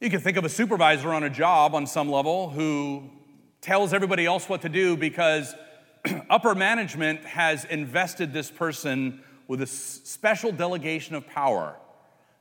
you 0.00 0.08
can 0.08 0.20
think 0.20 0.38
of 0.38 0.46
a 0.46 0.48
supervisor 0.48 1.12
on 1.12 1.24
a 1.24 1.28
job 1.28 1.74
on 1.74 1.86
some 1.86 2.10
level 2.10 2.48
who 2.48 3.10
tells 3.60 3.92
everybody 3.92 4.24
else 4.24 4.48
what 4.48 4.62
to 4.62 4.68
do 4.70 4.96
because 4.96 5.54
upper 6.30 6.54
management 6.54 7.22
has 7.26 7.66
invested 7.66 8.32
this 8.32 8.50
person 8.50 9.22
with 9.46 9.60
a 9.60 9.66
special 9.66 10.52
delegation 10.52 11.14
of 11.14 11.26
power. 11.26 11.76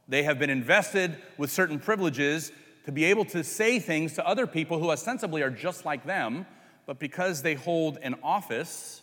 They 0.07 0.23
have 0.23 0.39
been 0.39 0.49
invested 0.49 1.17
with 1.37 1.51
certain 1.51 1.81
privileges 1.81 2.53
to 2.85 2.93
be 2.93 3.03
able 3.03 3.25
to 3.25 3.43
say 3.43 3.77
things 3.79 4.13
to 4.13 4.25
other 4.25 4.47
people 4.47 4.79
who 4.79 4.89
ostensibly 4.89 5.41
are 5.41 5.49
just 5.49 5.83
like 5.83 6.05
them, 6.05 6.45
but 6.85 6.97
because 6.97 7.41
they 7.41 7.55
hold 7.55 7.97
an 8.01 8.15
office, 8.23 9.01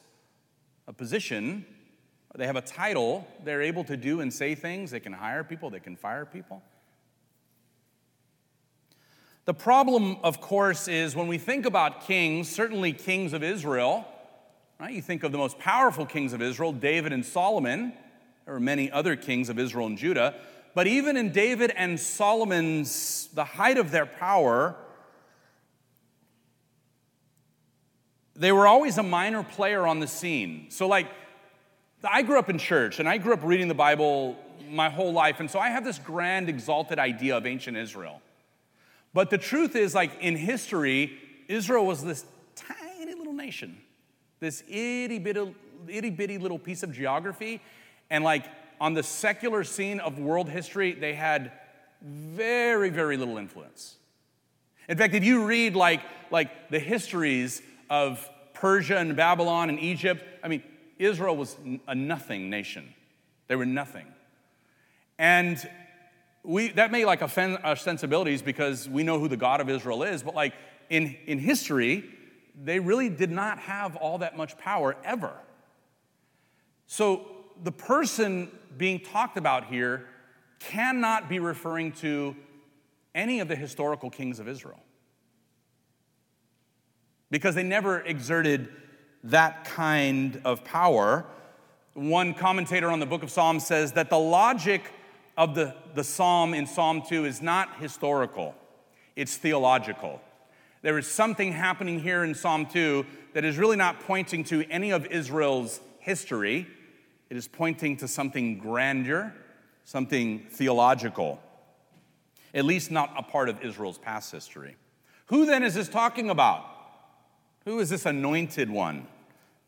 a 0.88 0.94
position, 0.94 1.66
they 2.34 2.46
have 2.46 2.56
a 2.56 2.62
title, 2.62 3.28
they're 3.44 3.60
able 3.60 3.84
to 3.84 3.98
do 3.98 4.22
and 4.22 4.32
say 4.32 4.54
things. 4.54 4.92
They 4.92 5.00
can 5.00 5.12
hire 5.12 5.44
people, 5.44 5.68
they 5.68 5.80
can 5.80 5.94
fire 5.94 6.24
people. 6.24 6.62
The 9.46 9.54
problem, 9.54 10.16
of 10.24 10.40
course, 10.40 10.88
is 10.88 11.14
when 11.14 11.28
we 11.28 11.38
think 11.38 11.66
about 11.66 12.04
kings, 12.04 12.48
certainly 12.48 12.92
kings 12.92 13.32
of 13.32 13.44
Israel, 13.44 14.04
right? 14.80 14.92
You 14.92 15.00
think 15.00 15.22
of 15.22 15.30
the 15.30 15.38
most 15.38 15.56
powerful 15.60 16.04
kings 16.04 16.32
of 16.32 16.42
Israel, 16.42 16.72
David 16.72 17.12
and 17.12 17.24
Solomon. 17.24 17.92
There 18.44 18.54
were 18.54 18.60
many 18.60 18.90
other 18.90 19.14
kings 19.14 19.48
of 19.48 19.56
Israel 19.56 19.86
and 19.86 19.96
Judah. 19.96 20.34
But 20.74 20.88
even 20.88 21.16
in 21.16 21.30
David 21.30 21.72
and 21.76 21.98
Solomon's, 21.98 23.28
the 23.34 23.44
height 23.44 23.78
of 23.78 23.92
their 23.92 24.04
power, 24.04 24.74
they 28.34 28.50
were 28.50 28.66
always 28.66 28.98
a 28.98 29.02
minor 29.04 29.44
player 29.44 29.86
on 29.86 30.00
the 30.00 30.08
scene. 30.08 30.66
So, 30.70 30.88
like, 30.88 31.06
I 32.02 32.22
grew 32.22 32.40
up 32.40 32.50
in 32.50 32.58
church 32.58 32.98
and 32.98 33.08
I 33.08 33.18
grew 33.18 33.32
up 33.32 33.44
reading 33.44 33.68
the 33.68 33.74
Bible 33.74 34.36
my 34.68 34.90
whole 34.90 35.12
life. 35.12 35.38
And 35.38 35.48
so 35.48 35.60
I 35.60 35.70
have 35.70 35.84
this 35.84 36.00
grand, 36.00 36.48
exalted 36.48 36.98
idea 36.98 37.36
of 37.36 37.46
ancient 37.46 37.76
Israel. 37.76 38.20
But 39.16 39.30
the 39.30 39.38
truth 39.38 39.76
is, 39.76 39.94
like, 39.94 40.20
in 40.20 40.36
history, 40.36 41.18
Israel 41.48 41.86
was 41.86 42.04
this 42.04 42.26
tiny 42.54 43.14
little 43.14 43.32
nation, 43.32 43.78
this 44.40 44.62
itty 44.68 45.18
bitty, 45.18 45.54
itty 45.88 46.10
bitty 46.10 46.36
little 46.36 46.58
piece 46.58 46.82
of 46.82 46.92
geography. 46.92 47.62
And, 48.10 48.22
like, 48.22 48.44
on 48.78 48.92
the 48.92 49.02
secular 49.02 49.64
scene 49.64 50.00
of 50.00 50.18
world 50.18 50.50
history, 50.50 50.92
they 50.92 51.14
had 51.14 51.50
very, 52.02 52.90
very 52.90 53.16
little 53.16 53.38
influence. 53.38 53.96
In 54.86 54.98
fact, 54.98 55.14
if 55.14 55.24
you 55.24 55.46
read 55.46 55.74
like, 55.74 56.02
like 56.30 56.68
the 56.68 56.78
histories 56.78 57.62
of 57.88 58.28
Persia 58.52 58.98
and 58.98 59.16
Babylon 59.16 59.70
and 59.70 59.80
Egypt, 59.80 60.22
I 60.44 60.48
mean, 60.48 60.62
Israel 60.98 61.38
was 61.38 61.56
a 61.88 61.94
nothing 61.94 62.50
nation. 62.50 62.92
They 63.48 63.56
were 63.56 63.64
nothing. 63.64 64.08
And 65.18 65.66
we, 66.46 66.68
that 66.72 66.92
may 66.92 67.04
like 67.04 67.22
offend 67.22 67.58
our 67.64 67.76
sensibilities 67.76 68.40
because 68.40 68.88
we 68.88 69.02
know 69.02 69.18
who 69.18 69.28
the 69.28 69.36
God 69.36 69.60
of 69.60 69.68
Israel 69.68 70.04
is, 70.04 70.22
but 70.22 70.34
like 70.34 70.54
in, 70.88 71.16
in 71.26 71.38
history, 71.38 72.04
they 72.62 72.78
really 72.78 73.10
did 73.10 73.30
not 73.30 73.58
have 73.58 73.96
all 73.96 74.18
that 74.18 74.36
much 74.36 74.56
power 74.56 74.96
ever. 75.04 75.32
So 76.86 77.26
the 77.62 77.72
person 77.72 78.50
being 78.76 79.00
talked 79.00 79.36
about 79.36 79.66
here 79.66 80.06
cannot 80.60 81.28
be 81.28 81.40
referring 81.40 81.92
to 81.92 82.36
any 83.14 83.40
of 83.40 83.48
the 83.48 83.56
historical 83.56 84.08
kings 84.08 84.38
of 84.38 84.46
Israel 84.46 84.80
because 87.30 87.56
they 87.56 87.62
never 87.62 88.00
exerted 88.00 88.68
that 89.24 89.64
kind 89.64 90.40
of 90.44 90.62
power. 90.64 91.26
One 91.94 92.34
commentator 92.34 92.88
on 92.88 93.00
the 93.00 93.06
book 93.06 93.24
of 93.24 93.30
Psalms 93.30 93.66
says 93.66 93.92
that 93.92 94.10
the 94.10 94.18
logic 94.18 94.92
of 95.36 95.54
the, 95.54 95.74
the 95.94 96.04
psalm 96.04 96.54
in 96.54 96.66
Psalm 96.66 97.02
2 97.06 97.24
is 97.24 97.42
not 97.42 97.80
historical, 97.80 98.54
it's 99.14 99.36
theological. 99.36 100.20
There 100.82 100.98
is 100.98 101.08
something 101.08 101.52
happening 101.52 101.98
here 101.98 102.22
in 102.22 102.34
Psalm 102.34 102.66
2 102.66 103.04
that 103.34 103.44
is 103.44 103.58
really 103.58 103.76
not 103.76 104.00
pointing 104.00 104.44
to 104.44 104.64
any 104.70 104.92
of 104.92 105.04
Israel's 105.06 105.80
history. 105.98 106.66
It 107.28 107.36
is 107.36 107.48
pointing 107.48 107.96
to 107.96 108.08
something 108.08 108.58
grander, 108.58 109.34
something 109.84 110.46
theological, 110.48 111.40
at 112.54 112.64
least 112.64 112.92
not 112.92 113.12
a 113.16 113.22
part 113.22 113.48
of 113.48 113.64
Israel's 113.64 113.98
past 113.98 114.30
history. 114.30 114.76
Who 115.26 115.44
then 115.44 115.64
is 115.64 115.74
this 115.74 115.88
talking 115.88 116.30
about? 116.30 116.64
Who 117.64 117.80
is 117.80 117.90
this 117.90 118.06
anointed 118.06 118.70
one? 118.70 119.08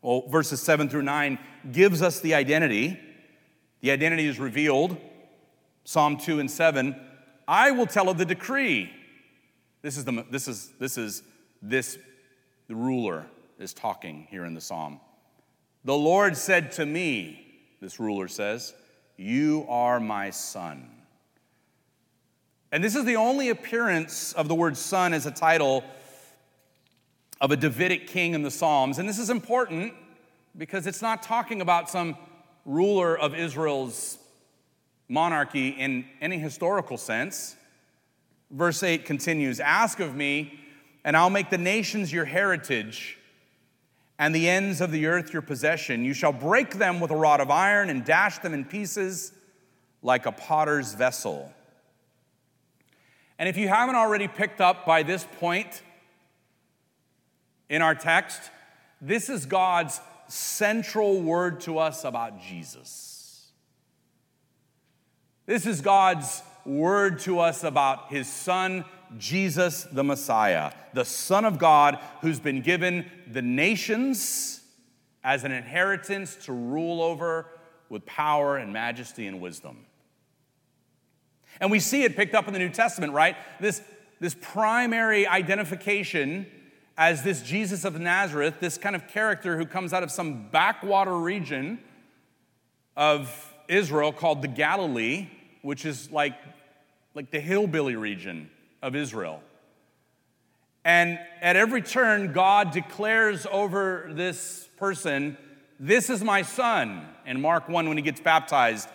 Well, 0.01 0.23
verses 0.29 0.61
7 0.61 0.87
through 0.87 1.01
9 1.01 1.37
gives 1.73 2.01
us 2.01 2.21
the 2.21 2.33
identity. 2.33 2.97
The 3.81 3.91
identity 3.91 4.25
is 4.27 4.39
revealed. 4.39 4.95
Psalm 5.89 6.17
2 6.17 6.39
and 6.39 6.51
7 6.51 6.95
I 7.47 7.71
will 7.71 7.87
tell 7.87 8.09
of 8.09 8.19
the 8.19 8.25
decree. 8.25 8.91
This 9.81 9.97
is 9.97 10.05
the, 10.05 10.23
this 10.29 10.47
is, 10.47 10.71
this 10.79 10.99
is, 10.99 11.23
this, 11.63 11.97
the 12.67 12.75
ruler 12.75 13.25
is 13.57 13.73
talking 13.73 14.27
here 14.29 14.45
in 14.45 14.53
the 14.53 14.61
psalm. 14.61 14.99
The 15.85 15.97
Lord 15.97 16.37
said 16.37 16.73
to 16.73 16.85
me, 16.85 17.43
this 17.81 17.99
ruler 17.99 18.27
says, 18.27 18.75
You 19.17 19.65
are 19.67 19.99
my 19.99 20.29
son. 20.29 20.91
And 22.71 22.83
this 22.83 22.95
is 22.95 23.03
the 23.03 23.15
only 23.15 23.49
appearance 23.49 24.31
of 24.33 24.47
the 24.47 24.53
word 24.53 24.77
son 24.77 25.11
as 25.11 25.25
a 25.25 25.31
title 25.31 25.83
of 27.41 27.49
a 27.49 27.57
Davidic 27.57 28.05
king 28.05 28.35
in 28.35 28.43
the 28.43 28.51
Psalms. 28.51 28.99
And 28.99 29.09
this 29.09 29.17
is 29.17 29.31
important 29.31 29.95
because 30.55 30.85
it's 30.85 31.01
not 31.01 31.23
talking 31.23 31.61
about 31.61 31.89
some 31.89 32.15
ruler 32.63 33.17
of 33.17 33.33
Israel's 33.33 34.18
monarchy 35.09 35.69
in 35.69 36.05
any 36.21 36.37
historical 36.37 36.95
sense. 36.95 37.57
Verse 38.51 38.81
8 38.81 39.03
continues 39.03 39.59
Ask 39.59 39.99
of 39.99 40.15
me, 40.15 40.59
and 41.03 41.17
I'll 41.17 41.29
make 41.29 41.49
the 41.49 41.57
nations 41.57 42.13
your 42.13 42.25
heritage 42.25 43.17
and 44.17 44.35
the 44.35 44.49
ends 44.49 44.81
of 44.81 44.91
the 44.91 45.07
earth 45.07 45.33
your 45.33 45.41
possession. 45.41 46.05
You 46.05 46.13
shall 46.13 46.33
break 46.33 46.75
them 46.75 46.99
with 46.99 47.11
a 47.11 47.15
rod 47.15 47.41
of 47.41 47.49
iron 47.49 47.89
and 47.89 48.05
dash 48.05 48.37
them 48.39 48.53
in 48.53 48.65
pieces 48.65 49.33
like 50.01 50.25
a 50.25 50.31
potter's 50.31 50.93
vessel. 50.93 51.51
And 53.37 53.47
if 53.47 53.57
you 53.57 53.69
haven't 53.69 53.95
already 53.95 54.27
picked 54.27 54.61
up 54.61 54.85
by 54.85 55.03
this 55.03 55.25
point 55.39 55.81
in 57.69 57.81
our 57.81 57.95
text, 57.95 58.41
this 59.01 59.29
is 59.29 59.45
God's 59.45 60.01
central 60.27 61.21
word 61.21 61.61
to 61.61 61.79
us 61.79 62.03
about 62.03 62.41
Jesus. 62.41 63.18
This 65.49 65.65
is 65.65 65.81
God's 65.81 66.43
word 66.63 67.17
to 67.21 67.39
us 67.39 67.63
about 67.63 68.11
his 68.11 68.27
son, 68.27 68.85
Jesus 69.17 69.87
the 69.91 70.03
Messiah, 70.03 70.71
the 70.93 71.03
Son 71.03 71.43
of 71.43 71.57
God 71.57 71.97
who's 72.21 72.39
been 72.39 72.61
given 72.61 73.09
the 73.25 73.41
nations 73.41 74.61
as 75.23 75.43
an 75.45 75.51
inheritance 75.51 76.35
to 76.45 76.53
rule 76.53 77.01
over 77.01 77.47
with 77.89 78.05
power 78.05 78.57
and 78.57 78.71
majesty 78.71 79.25
and 79.25 79.41
wisdom. 79.41 79.87
And 81.59 81.71
we 81.71 81.79
see 81.79 82.03
it 82.03 82.15
picked 82.15 82.35
up 82.35 82.45
in 82.45 82.53
the 82.53 82.59
New 82.59 82.69
Testament, 82.69 83.13
right? 83.13 83.35
This, 83.59 83.81
this 84.19 84.35
primary 84.39 85.25
identification 85.25 86.45
as 86.95 87.23
this 87.23 87.41
Jesus 87.41 87.85
of 87.85 87.99
Nazareth, 87.99 88.59
this 88.59 88.77
kind 88.77 88.95
of 88.95 89.07
character 89.07 89.57
who 89.57 89.65
comes 89.65 89.93
out 89.93 90.03
of 90.03 90.11
some 90.11 90.49
backwater 90.51 91.17
region 91.17 91.79
of 92.95 93.51
Israel 93.67 94.13
called 94.13 94.43
the 94.43 94.47
Galilee, 94.47 95.27
which 95.61 95.85
is 95.85 96.11
like, 96.11 96.35
like 97.15 97.31
the 97.31 97.39
hillbilly 97.39 97.95
region 97.95 98.49
of 98.81 98.95
Israel. 98.95 99.41
And 100.85 101.19
at 101.41 101.55
every 101.55 101.81
turn, 101.81 102.33
God 102.33 102.71
declares 102.71 103.45
over 103.51 104.09
this 104.13 104.69
person, 104.77 105.37
This 105.79 106.09
is 106.09 106.23
my 106.23 106.41
son. 106.41 107.05
In 107.25 107.41
Mark 107.41 107.69
1, 107.69 107.87
when 107.87 107.97
he 107.97 108.03
gets 108.03 108.21
baptized, 108.21 108.89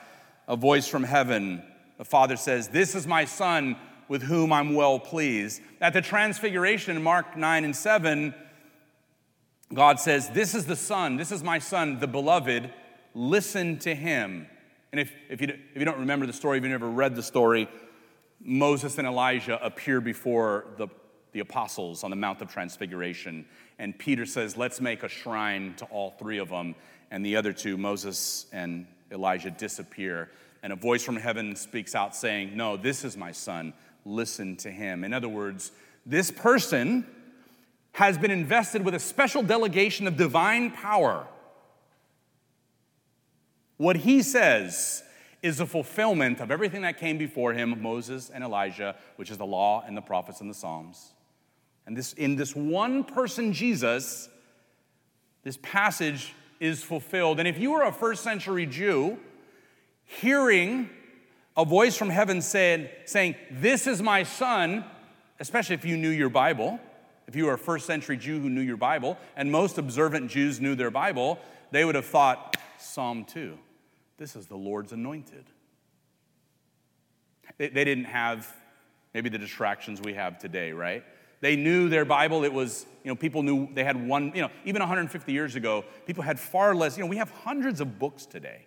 a 0.49 0.57
voice 0.57 0.89
from 0.89 1.05
heaven, 1.05 1.63
the 1.99 2.05
Father 2.05 2.37
says, 2.37 2.69
This 2.69 2.95
is 2.95 3.07
my 3.07 3.25
son 3.25 3.77
with 4.09 4.23
whom 4.23 4.53
I'm 4.53 4.75
well 4.75 4.99
pleased. 4.99 5.63
At 5.81 5.93
the 5.93 6.03
transfiguration 6.03 7.03
Mark 7.03 7.37
9 7.37 7.65
and 7.65 7.77
7, 7.77 8.35
God 9.73 10.01
says, 10.01 10.29
This 10.31 10.55
is 10.55 10.67
the 10.67 10.77
Son, 10.77 11.17
this 11.17 11.33
is 11.33 11.43
my 11.43 11.59
Son, 11.59 11.99
the 12.01 12.07
beloved, 12.07 12.71
listen 13.15 13.79
to 13.81 13.95
him. 13.95 14.47
And 14.95 15.01
if, 15.01 15.13
if, 15.29 15.41
you, 15.41 15.49
if 15.49 15.77
you 15.77 15.85
don't 15.85 15.99
remember 15.99 16.25
the 16.25 16.33
story, 16.33 16.59
if 16.59 16.63
you 16.63 16.71
never 16.71 16.89
read 16.89 17.17
the 17.17 17.23
story, 17.25 17.69
Moses 18.41 18.97
and 18.97 19.09
Elijah 19.09 19.59
appear 19.61 20.01
before 20.01 20.67
the, 20.77 20.87
the 21.33 21.41
apostles 21.41 22.05
on 22.05 22.11
the 22.11 22.17
Mount 22.17 22.41
of 22.41 22.49
Transfiguration. 22.49 23.45
And 23.81 23.99
Peter 23.99 24.25
says, 24.25 24.57
Let's 24.57 24.81
make 24.81 25.03
a 25.03 25.09
shrine 25.09 25.75
to 25.79 25.85
all 25.87 26.13
three 26.13 26.39
of 26.39 26.49
them. 26.49 26.77
And 27.11 27.27
the 27.27 27.35
other 27.35 27.53
two, 27.53 27.77
Moses 27.77 28.47
and 28.53 28.87
Elijah, 29.11 29.51
disappear. 29.51 30.31
And 30.63 30.73
a 30.73 30.77
voice 30.77 31.03
from 31.03 31.17
heaven 31.17 31.57
speaks 31.57 31.97
out 31.97 32.15
saying, 32.15 32.57
No, 32.57 32.77
this 32.77 33.05
is 33.05 33.17
my 33.17 33.33
son. 33.33 33.73
Listen 34.05 34.55
to 34.59 34.71
him. 34.71 35.03
In 35.03 35.13
other 35.13 35.29
words, 35.29 35.73
this 36.07 36.31
person 36.31 37.05
has 37.95 38.17
been 38.17 38.31
invested 38.31 38.85
with 38.85 38.95
a 38.95 39.01
special 39.01 39.43
delegation 39.43 40.07
of 40.07 40.17
divine 40.17 40.71
power. 40.71 41.27
What 43.77 43.97
he 43.97 44.23
says 44.23 45.03
is 45.43 45.61
a 45.61 45.67
fulfillment 45.67 46.41
of 46.41 46.51
everything 46.51 46.83
that 46.83 46.99
came 46.99 47.19
before 47.19 47.53
him, 47.53 47.83
Moses 47.83 48.31
and 48.31 48.43
Elijah, 48.43 48.97
which 49.17 49.31
is 49.31 49.39
the 49.39 49.47
law 49.47 49.85
and 49.87 49.97
the 49.97 50.01
prophets 50.01 50.41
and 50.41 50.49
the 50.49 50.55
Psalms. 50.55 51.13
And 51.87 51.97
this, 51.97 52.15
in 52.15 52.37
this 52.37 52.57
one 52.57 53.05
person, 53.05 53.53
Jesus, 53.53 54.29
this 55.43 55.59
passage 55.61 56.33
is 56.61 56.83
fulfilled. 56.83 57.39
And 57.39 57.47
if 57.47 57.59
you 57.59 57.73
were 57.73 57.83
a 57.83 57.93
first 57.93 58.23
century 58.23 58.65
Jew, 58.65 59.19
hearing 60.07 60.89
a 61.57 61.65
voice 61.65 61.97
from 61.97 62.09
heaven 62.11 62.41
said, 62.41 62.91
saying, 63.05 63.35
This 63.51 63.87
is 63.87 64.01
my 64.01 64.23
son, 64.23 64.85
especially 65.39 65.75
if 65.75 65.85
you 65.85 65.97
knew 65.97 66.09
your 66.09 66.31
Bible, 66.31 66.81
if 67.27 67.37
you 67.37 67.47
were 67.47 67.55
a 67.55 67.59
first 67.59 67.87
century 67.87 68.17
Jew 68.17 68.41
who 68.41 68.49
knew 68.49 68.61
your 68.61 68.77
Bible, 68.77 69.19
and 69.37 69.53
most 69.53 69.79
observant 69.79 70.31
Jews 70.31 70.61
knew 70.61 70.75
their 70.75 70.91
Bible, 70.91 71.39
they 71.71 71.85
would 71.85 71.95
have 71.95 72.07
thought, 72.07 72.57
Psalm 72.85 73.25
2, 73.25 73.59
this 74.19 74.37
is 74.37 74.47
the 74.47 74.57
Lord's 74.57 74.93
anointed. 74.93 75.45
They, 77.59 77.69
they 77.69 77.85
didn't 77.85 78.05
have 78.05 78.53
maybe 79.13 79.29
the 79.29 79.39
distractions 79.39 80.01
we 80.01 80.15
have 80.15 80.39
today, 80.39 80.73
right? 80.73 81.05
They 81.41 81.57
knew 81.57 81.89
their 81.89 82.05
Bible. 82.05 82.45
It 82.45 82.53
was, 82.53 82.87
you 83.05 83.11
know, 83.11 83.17
people 83.17 83.43
knew 83.43 83.69
they 83.75 83.85
had 83.85 84.09
one, 84.09 84.33
you 84.35 84.43
know, 84.43 84.51
even 84.65 84.81
150 84.81 85.33
years 85.33 85.57
ago, 85.57 85.85
people 86.07 86.23
had 86.23 86.41
far 86.41 86.75
less, 86.75 86.97
you 86.97 87.05
know, 87.05 87.11
we 87.11 87.17
have 87.17 87.31
hundreds 87.31 87.81
of 87.81 87.99
books 87.99 88.27
today, 88.27 88.67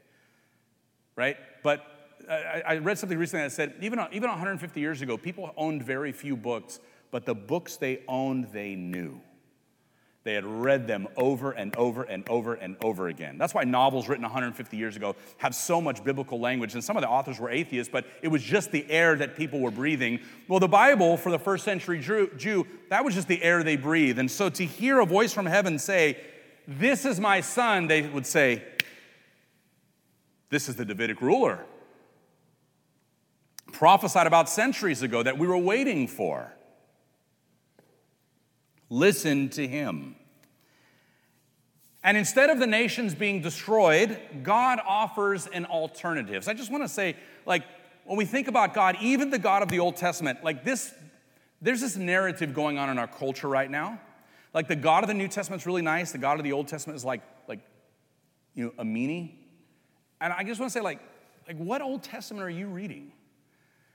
right? 1.16 1.38
But 1.64 1.86
I, 2.30 2.64
I 2.66 2.78
read 2.78 2.98
something 2.98 3.18
recently 3.18 3.46
that 3.46 3.52
said 3.52 3.74
even, 3.82 4.00
even 4.12 4.30
150 4.30 4.80
years 4.80 5.02
ago, 5.02 5.18
people 5.18 5.54
owned 5.58 5.84
very 5.84 6.12
few 6.12 6.36
books 6.38 6.80
but 7.12 7.26
the 7.26 7.36
books 7.36 7.78
they 7.78 8.02
owned, 8.08 8.50
they 8.52 8.76
knew. 8.76 9.22
They 10.28 10.34
had 10.34 10.44
read 10.44 10.88
them 10.88 11.08
over 11.16 11.54
and 11.54 11.74
over 11.78 12.04
and 12.04 12.28
over 12.28 12.56
and 12.56 12.76
over 12.84 13.08
again. 13.08 13.38
That's 13.38 13.54
why 13.54 13.63
novels 13.63 14.10
written 14.10 14.24
150 14.24 14.76
years 14.76 14.98
ago 14.98 15.16
have 15.38 15.56
so 15.56 15.80
much 15.80 16.04
biblical 16.04 16.38
language. 16.38 16.74
And 16.74 16.84
some 16.84 16.98
of 16.98 17.02
the 17.02 17.08
authors 17.08 17.40
were 17.40 17.50
atheists, 17.50 17.90
but 17.90 18.06
it 18.22 18.28
was 18.28 18.44
just 18.44 18.74
the 18.74 18.86
air 18.92 19.16
that 19.16 19.38
people 19.38 19.62
were 19.62 19.72
breathing. 19.72 20.20
Well, 20.50 20.60
the 20.60 20.68
Bible 20.68 21.16
for 21.16 21.32
the 21.32 21.40
first 21.40 21.63
century 21.63 22.00
Jew, 22.00 22.68
that 22.90 23.06
was 23.06 23.16
just 23.16 23.30
the 23.30 23.42
air 23.42 23.63
they 23.63 23.78
breathed. 23.78 24.20
And 24.20 24.30
so 24.30 24.50
to 24.50 24.66
hear 24.66 25.00
a 25.00 25.06
voice 25.06 25.32
from 25.32 25.46
heaven 25.46 25.80
say, 25.80 26.18
This 26.68 27.06
is 27.06 27.22
my 27.22 27.40
son, 27.40 27.88
they 27.88 28.02
would 28.02 28.26
say, 28.26 28.66
This 30.50 30.68
is 30.68 30.76
the 30.76 30.84
Davidic 30.84 31.22
ruler. 31.22 31.63
Prophesied 33.72 34.28
about 34.28 34.50
centuries 34.50 35.04
ago 35.04 35.24
that 35.24 35.38
we 35.38 35.48
were 35.48 35.58
waiting 35.58 36.06
for. 36.06 36.52
Listen 38.89 39.50
to 39.50 39.67
him. 39.67 40.15
And 42.04 42.15
instead 42.15 42.50
of 42.50 42.60
the 42.60 42.67
nations 42.67 43.15
being 43.15 43.41
destroyed, 43.41 44.17
God 44.43 44.80
offers 44.88 45.47
an 45.47 45.65
alternative. 45.65 46.45
So 46.45 46.52
I 46.52 46.54
just 46.54 46.71
want 46.71 46.84
to 46.84 46.89
say, 46.89 47.17
like, 47.45 47.63
when 48.06 48.17
we 48.17 48.23
think 48.23 48.47
about 48.47 48.73
God, 48.73 48.95
even 49.02 49.30
the 49.30 49.39
God 49.39 49.62
of 49.62 49.69
the 49.69 49.80
Old 49.80 49.97
Testament, 49.97 50.43
like 50.43 50.63
this, 50.63 50.93
there's 51.62 51.82
this 51.82 51.97
narrative 51.97 52.54
going 52.54 52.78
on 52.78 52.89
in 52.89 52.97
our 52.97 53.08
culture 53.08 53.50
right 53.50 53.69
now. 53.69 54.00
Like 54.54 54.69
the 54.69 54.76
God 54.76 55.04
of 55.04 55.10
the 55.10 55.13
New 55.13 55.28
Testament 55.28 55.62
is 55.62 55.65
really 55.65 55.82
nice. 55.82 56.13
The 56.13 56.17
God 56.17 56.38
of 56.39 56.43
the 56.45 56.54
Old 56.54 56.69
Testament 56.69 56.95
is 56.95 57.04
like, 57.04 57.21
like, 57.47 57.60
you 58.54 58.65
know, 58.65 58.73
a 58.78 58.86
meanie. 58.86 59.34
And 60.21 60.32
I 60.32 60.43
just 60.43 60.60
want 60.60 60.71
to 60.71 60.73
say, 60.73 60.82
like, 60.82 61.02
like, 61.47 61.58
what 61.58 61.82
Old 61.82 62.04
Testament 62.04 62.45
are 62.45 62.50
you 62.50 62.67
reading? 62.67 63.12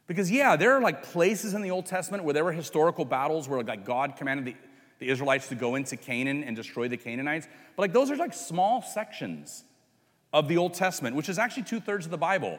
Because 0.06 0.30
yeah, 0.30 0.56
there 0.56 0.72
are 0.72 0.80
like 0.80 1.02
places 1.02 1.54
in 1.54 1.62
the 1.62 1.70
Old 1.70 1.86
Testament 1.86 2.24
where 2.24 2.34
there 2.34 2.44
were 2.44 2.52
historical 2.52 3.04
battles 3.04 3.48
where 3.48 3.62
like 3.62 3.84
God 3.84 4.16
commanded 4.16 4.44
the 4.44 4.56
the 5.02 5.10
Israelites 5.10 5.48
to 5.48 5.54
go 5.56 5.74
into 5.74 5.96
Canaan 5.96 6.44
and 6.44 6.54
destroy 6.54 6.86
the 6.86 6.96
Canaanites. 6.96 7.48
But 7.76 7.82
like 7.82 7.92
those 7.92 8.10
are 8.10 8.16
like 8.16 8.32
small 8.32 8.82
sections 8.82 9.64
of 10.32 10.48
the 10.48 10.56
Old 10.56 10.74
Testament, 10.74 11.16
which 11.16 11.28
is 11.28 11.38
actually 11.38 11.64
two 11.64 11.80
thirds 11.80 12.04
of 12.04 12.10
the 12.10 12.18
Bible. 12.18 12.58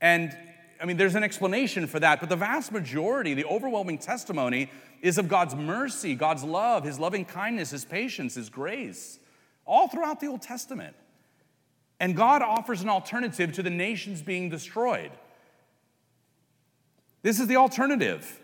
And 0.00 0.36
I 0.80 0.86
mean, 0.86 0.96
there's 0.96 1.14
an 1.14 1.24
explanation 1.24 1.86
for 1.86 2.00
that, 2.00 2.20
but 2.20 2.28
the 2.28 2.36
vast 2.36 2.72
majority, 2.72 3.34
the 3.34 3.44
overwhelming 3.44 3.98
testimony, 3.98 4.70
is 5.02 5.18
of 5.18 5.28
God's 5.28 5.54
mercy, 5.54 6.14
God's 6.14 6.42
love, 6.42 6.84
His 6.84 6.98
loving 6.98 7.24
kindness, 7.24 7.70
His 7.70 7.84
patience, 7.84 8.34
His 8.34 8.48
grace, 8.48 9.18
all 9.66 9.88
throughout 9.88 10.20
the 10.20 10.28
Old 10.28 10.40
Testament. 10.40 10.96
And 12.00 12.16
God 12.16 12.42
offers 12.42 12.80
an 12.80 12.88
alternative 12.88 13.52
to 13.52 13.62
the 13.62 13.70
nations 13.70 14.22
being 14.22 14.48
destroyed. 14.48 15.10
This 17.22 17.40
is 17.40 17.46
the 17.48 17.56
alternative 17.56 18.40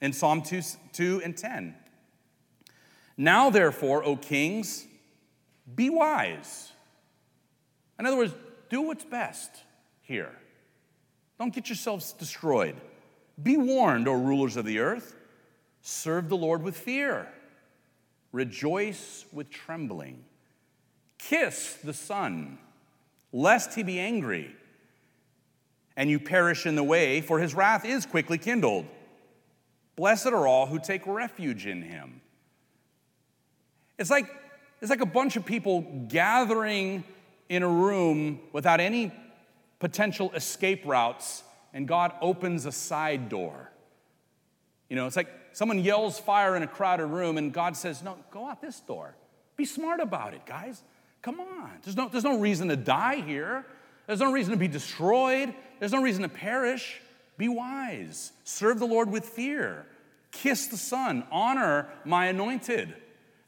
in 0.00 0.12
Psalm 0.12 0.42
2, 0.42 0.60
2 0.92 1.22
and 1.24 1.36
10. 1.36 1.74
Now, 3.18 3.50
therefore, 3.50 4.04
O 4.04 4.16
kings, 4.16 4.86
be 5.74 5.90
wise. 5.90 6.72
In 7.98 8.06
other 8.06 8.16
words, 8.16 8.32
do 8.70 8.82
what's 8.82 9.04
best 9.04 9.50
here. 10.00 10.32
Don't 11.38 11.52
get 11.52 11.68
yourselves 11.68 12.12
destroyed. 12.12 12.76
Be 13.42 13.56
warned, 13.56 14.08
O 14.08 14.12
rulers 14.12 14.56
of 14.56 14.64
the 14.64 14.78
earth. 14.78 15.16
Serve 15.82 16.28
the 16.28 16.36
Lord 16.36 16.62
with 16.62 16.76
fear. 16.76 17.28
Rejoice 18.32 19.26
with 19.32 19.50
trembling. 19.50 20.24
Kiss 21.18 21.74
the 21.82 21.92
Son, 21.92 22.58
lest 23.32 23.74
he 23.74 23.82
be 23.82 23.98
angry 23.98 24.54
and 25.98 26.08
you 26.08 26.20
perish 26.20 26.64
in 26.64 26.76
the 26.76 26.84
way, 26.84 27.20
for 27.20 27.40
his 27.40 27.54
wrath 27.54 27.84
is 27.84 28.06
quickly 28.06 28.38
kindled. 28.38 28.86
Blessed 29.96 30.28
are 30.28 30.46
all 30.46 30.66
who 30.66 30.78
take 30.78 31.04
refuge 31.08 31.66
in 31.66 31.82
him. 31.82 32.20
It's 33.98 34.10
like, 34.10 34.30
it's 34.80 34.90
like 34.90 35.00
a 35.00 35.06
bunch 35.06 35.36
of 35.36 35.44
people 35.44 35.82
gathering 36.08 37.04
in 37.48 37.62
a 37.62 37.68
room 37.68 38.40
without 38.52 38.80
any 38.80 39.12
potential 39.78 40.30
escape 40.34 40.82
routes, 40.84 41.42
and 41.72 41.86
God 41.86 42.12
opens 42.20 42.66
a 42.66 42.72
side 42.72 43.28
door. 43.28 43.70
You 44.88 44.96
know, 44.96 45.06
it's 45.06 45.16
like 45.16 45.28
someone 45.52 45.80
yells 45.80 46.18
fire 46.18 46.56
in 46.56 46.62
a 46.62 46.66
crowded 46.66 47.06
room, 47.06 47.38
and 47.38 47.52
God 47.52 47.76
says, 47.76 48.02
No, 48.02 48.16
go 48.30 48.48
out 48.48 48.60
this 48.60 48.80
door. 48.80 49.14
Be 49.56 49.64
smart 49.64 50.00
about 50.00 50.34
it, 50.34 50.46
guys. 50.46 50.82
Come 51.22 51.40
on. 51.40 51.70
There's 51.82 51.96
no, 51.96 52.08
there's 52.08 52.24
no 52.24 52.38
reason 52.38 52.68
to 52.68 52.76
die 52.76 53.16
here. 53.16 53.66
There's 54.06 54.20
no 54.20 54.32
reason 54.32 54.52
to 54.52 54.58
be 54.58 54.68
destroyed. 54.68 55.52
There's 55.78 55.92
no 55.92 56.02
reason 56.02 56.22
to 56.22 56.28
perish. 56.28 57.00
Be 57.36 57.48
wise. 57.48 58.32
Serve 58.44 58.78
the 58.78 58.86
Lord 58.86 59.10
with 59.10 59.24
fear. 59.24 59.84
Kiss 60.30 60.68
the 60.68 60.76
Son. 60.76 61.24
Honor 61.30 61.88
my 62.04 62.26
anointed. 62.26 62.94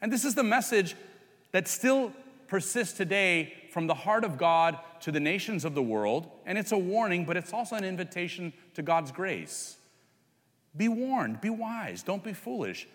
And 0.01 0.11
this 0.11 0.25
is 0.25 0.35
the 0.35 0.43
message 0.43 0.95
that 1.51 1.67
still 1.67 2.11
persists 2.47 2.97
today 2.97 3.53
from 3.71 3.87
the 3.87 3.93
heart 3.93 4.23
of 4.23 4.37
God 4.37 4.77
to 5.01 5.11
the 5.11 5.19
nations 5.19 5.63
of 5.63 5.75
the 5.75 5.81
world. 5.81 6.29
And 6.45 6.57
it's 6.57 6.71
a 6.71 6.77
warning, 6.77 7.25
but 7.25 7.37
it's 7.37 7.53
also 7.53 7.75
an 7.75 7.83
invitation 7.83 8.51
to 8.73 8.81
God's 8.81 9.11
grace. 9.11 9.77
Be 10.75 10.87
warned, 10.87 11.41
be 11.41 11.49
wise, 11.49 12.03
don't 12.03 12.23
be 12.23 12.33
foolish. 12.33 12.87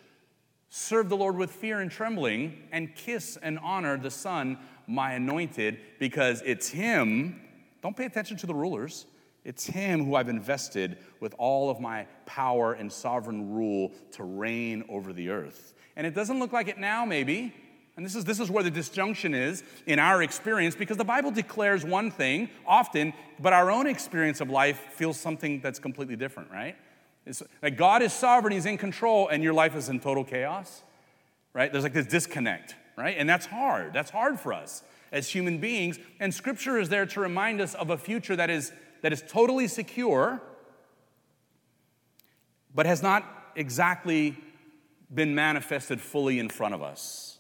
Serve 0.68 1.08
the 1.08 1.16
Lord 1.16 1.36
with 1.36 1.50
fear 1.50 1.80
and 1.80 1.90
trembling, 1.90 2.64
and 2.72 2.94
kiss 2.94 3.38
and 3.40 3.58
honor 3.60 3.96
the 3.96 4.10
Son, 4.10 4.58
my 4.86 5.12
anointed, 5.12 5.78
because 5.98 6.42
it's 6.44 6.68
Him. 6.68 7.40
Don't 7.82 7.96
pay 7.96 8.04
attention 8.04 8.36
to 8.38 8.46
the 8.46 8.54
rulers. 8.54 9.06
It's 9.44 9.64
Him 9.64 10.04
who 10.04 10.16
I've 10.16 10.28
invested 10.28 10.98
with 11.20 11.34
all 11.38 11.70
of 11.70 11.80
my 11.80 12.06
power 12.26 12.72
and 12.72 12.90
sovereign 12.90 13.52
rule 13.54 13.92
to 14.12 14.24
reign 14.24 14.84
over 14.88 15.12
the 15.12 15.30
earth. 15.30 15.74
And 15.96 16.06
it 16.06 16.14
doesn't 16.14 16.38
look 16.38 16.52
like 16.52 16.68
it 16.68 16.78
now, 16.78 17.04
maybe. 17.04 17.54
And 17.96 18.04
this 18.04 18.14
is, 18.14 18.24
this 18.24 18.40
is 18.40 18.50
where 18.50 18.62
the 18.62 18.70
disjunction 18.70 19.34
is 19.34 19.64
in 19.86 19.98
our 19.98 20.22
experience 20.22 20.74
because 20.74 20.98
the 20.98 21.04
Bible 21.04 21.30
declares 21.30 21.84
one 21.84 22.10
thing 22.10 22.50
often, 22.66 23.14
but 23.40 23.54
our 23.54 23.70
own 23.70 23.86
experience 23.86 24.42
of 24.42 24.50
life 24.50 24.78
feels 24.92 25.18
something 25.18 25.60
that's 25.60 25.78
completely 25.78 26.16
different, 26.16 26.50
right? 26.50 26.76
It's 27.24 27.42
like 27.62 27.78
God 27.78 28.02
is 28.02 28.12
sovereign, 28.12 28.52
He's 28.52 28.66
in 28.66 28.76
control, 28.76 29.28
and 29.28 29.42
your 29.42 29.54
life 29.54 29.74
is 29.74 29.88
in 29.88 29.98
total 29.98 30.24
chaos, 30.24 30.82
right? 31.54 31.72
There's 31.72 31.84
like 31.84 31.94
this 31.94 32.06
disconnect, 32.06 32.76
right? 32.96 33.16
And 33.18 33.28
that's 33.28 33.46
hard. 33.46 33.94
That's 33.94 34.10
hard 34.10 34.38
for 34.38 34.52
us 34.52 34.82
as 35.10 35.30
human 35.30 35.58
beings. 35.58 35.98
And 36.20 36.32
Scripture 36.34 36.78
is 36.78 36.90
there 36.90 37.06
to 37.06 37.20
remind 37.20 37.62
us 37.62 37.74
of 37.74 37.88
a 37.88 37.96
future 37.96 38.36
that 38.36 38.50
is, 38.50 38.72
that 39.00 39.12
is 39.12 39.24
totally 39.26 39.68
secure, 39.68 40.42
but 42.74 42.84
has 42.84 43.02
not 43.02 43.24
exactly 43.56 44.36
been 45.14 45.34
manifested 45.34 46.00
fully 46.00 46.38
in 46.38 46.48
front 46.48 46.74
of 46.74 46.82
us. 46.82 47.38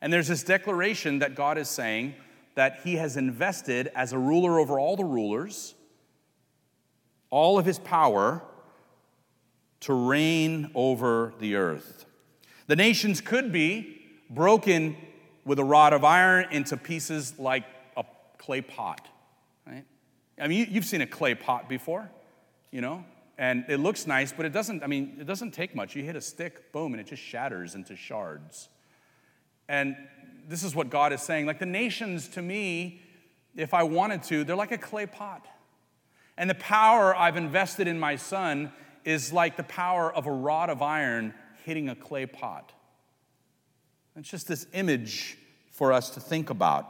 And 0.00 0.12
there's 0.12 0.28
this 0.28 0.42
declaration 0.42 1.18
that 1.18 1.34
God 1.34 1.58
is 1.58 1.68
saying 1.68 2.14
that 2.54 2.80
He 2.84 2.96
has 2.96 3.16
invested 3.16 3.90
as 3.94 4.12
a 4.12 4.18
ruler 4.18 4.58
over 4.58 4.78
all 4.78 4.96
the 4.96 5.04
rulers 5.04 5.74
all 7.30 7.58
of 7.58 7.64
His 7.64 7.78
power 7.78 8.42
to 9.80 9.94
reign 9.94 10.70
over 10.74 11.32
the 11.38 11.54
earth. 11.54 12.04
The 12.66 12.76
nations 12.76 13.20
could 13.20 13.52
be 13.52 14.02
broken 14.28 14.96
with 15.44 15.58
a 15.58 15.64
rod 15.64 15.92
of 15.92 16.04
iron 16.04 16.46
into 16.50 16.76
pieces 16.76 17.38
like 17.38 17.64
a 17.96 18.04
clay 18.38 18.60
pot, 18.60 19.08
right? 19.66 19.84
I 20.38 20.48
mean, 20.48 20.68
you've 20.70 20.84
seen 20.84 21.00
a 21.00 21.06
clay 21.06 21.34
pot 21.34 21.68
before, 21.68 22.10
you 22.70 22.80
know, 22.80 23.04
and 23.40 23.64
it 23.68 23.78
looks 23.78 24.06
nice, 24.06 24.32
but 24.32 24.44
it 24.44 24.52
doesn't, 24.52 24.82
I 24.82 24.86
mean, 24.86 25.16
it 25.18 25.26
doesn't 25.26 25.52
take 25.52 25.74
much. 25.74 25.96
You 25.96 26.02
hit 26.02 26.14
a 26.14 26.20
stick, 26.20 26.72
boom, 26.72 26.92
and 26.92 27.00
it 27.00 27.06
just 27.06 27.22
shatters 27.22 27.74
into 27.74 27.96
shards. 27.96 28.68
And 29.66 29.96
this 30.46 30.62
is 30.62 30.74
what 30.74 30.90
God 30.90 31.14
is 31.14 31.22
saying. 31.22 31.46
Like 31.46 31.58
the 31.58 31.64
nations, 31.64 32.28
to 32.28 32.42
me, 32.42 33.00
if 33.56 33.72
I 33.72 33.84
wanted 33.84 34.24
to, 34.24 34.44
they're 34.44 34.56
like 34.56 34.72
a 34.72 34.78
clay 34.78 35.06
pot. 35.06 35.46
And 36.36 36.50
the 36.50 36.54
power 36.54 37.16
I've 37.16 37.38
invested 37.38 37.88
in 37.88 37.98
my 37.98 38.16
son 38.16 38.74
is 39.06 39.32
like 39.32 39.56
the 39.56 39.62
power 39.62 40.12
of 40.12 40.26
a 40.26 40.32
rod 40.32 40.68
of 40.68 40.82
iron 40.82 41.32
hitting 41.64 41.88
a 41.88 41.94
clay 41.94 42.26
pot. 42.26 42.74
It's 44.16 44.28
just 44.28 44.48
this 44.48 44.66
image 44.74 45.38
for 45.72 45.94
us 45.94 46.10
to 46.10 46.20
think 46.20 46.50
about. 46.50 46.86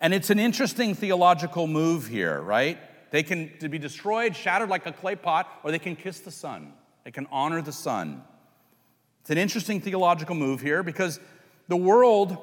And 0.00 0.12
it's 0.12 0.30
an 0.30 0.40
interesting 0.40 0.96
theological 0.96 1.68
move 1.68 2.08
here, 2.08 2.40
right? 2.40 2.78
They 3.14 3.22
can 3.22 3.52
be 3.70 3.78
destroyed, 3.78 4.34
shattered 4.34 4.68
like 4.68 4.86
a 4.86 4.92
clay 4.92 5.14
pot, 5.14 5.48
or 5.62 5.70
they 5.70 5.78
can 5.78 5.94
kiss 5.94 6.18
the 6.18 6.32
Son. 6.32 6.72
They 7.04 7.12
can 7.12 7.28
honor 7.30 7.62
the 7.62 7.70
Son. 7.70 8.24
It's 9.20 9.30
an 9.30 9.38
interesting 9.38 9.80
theological 9.80 10.34
move 10.34 10.60
here 10.60 10.82
because 10.82 11.20
the 11.68 11.76
world 11.76 12.36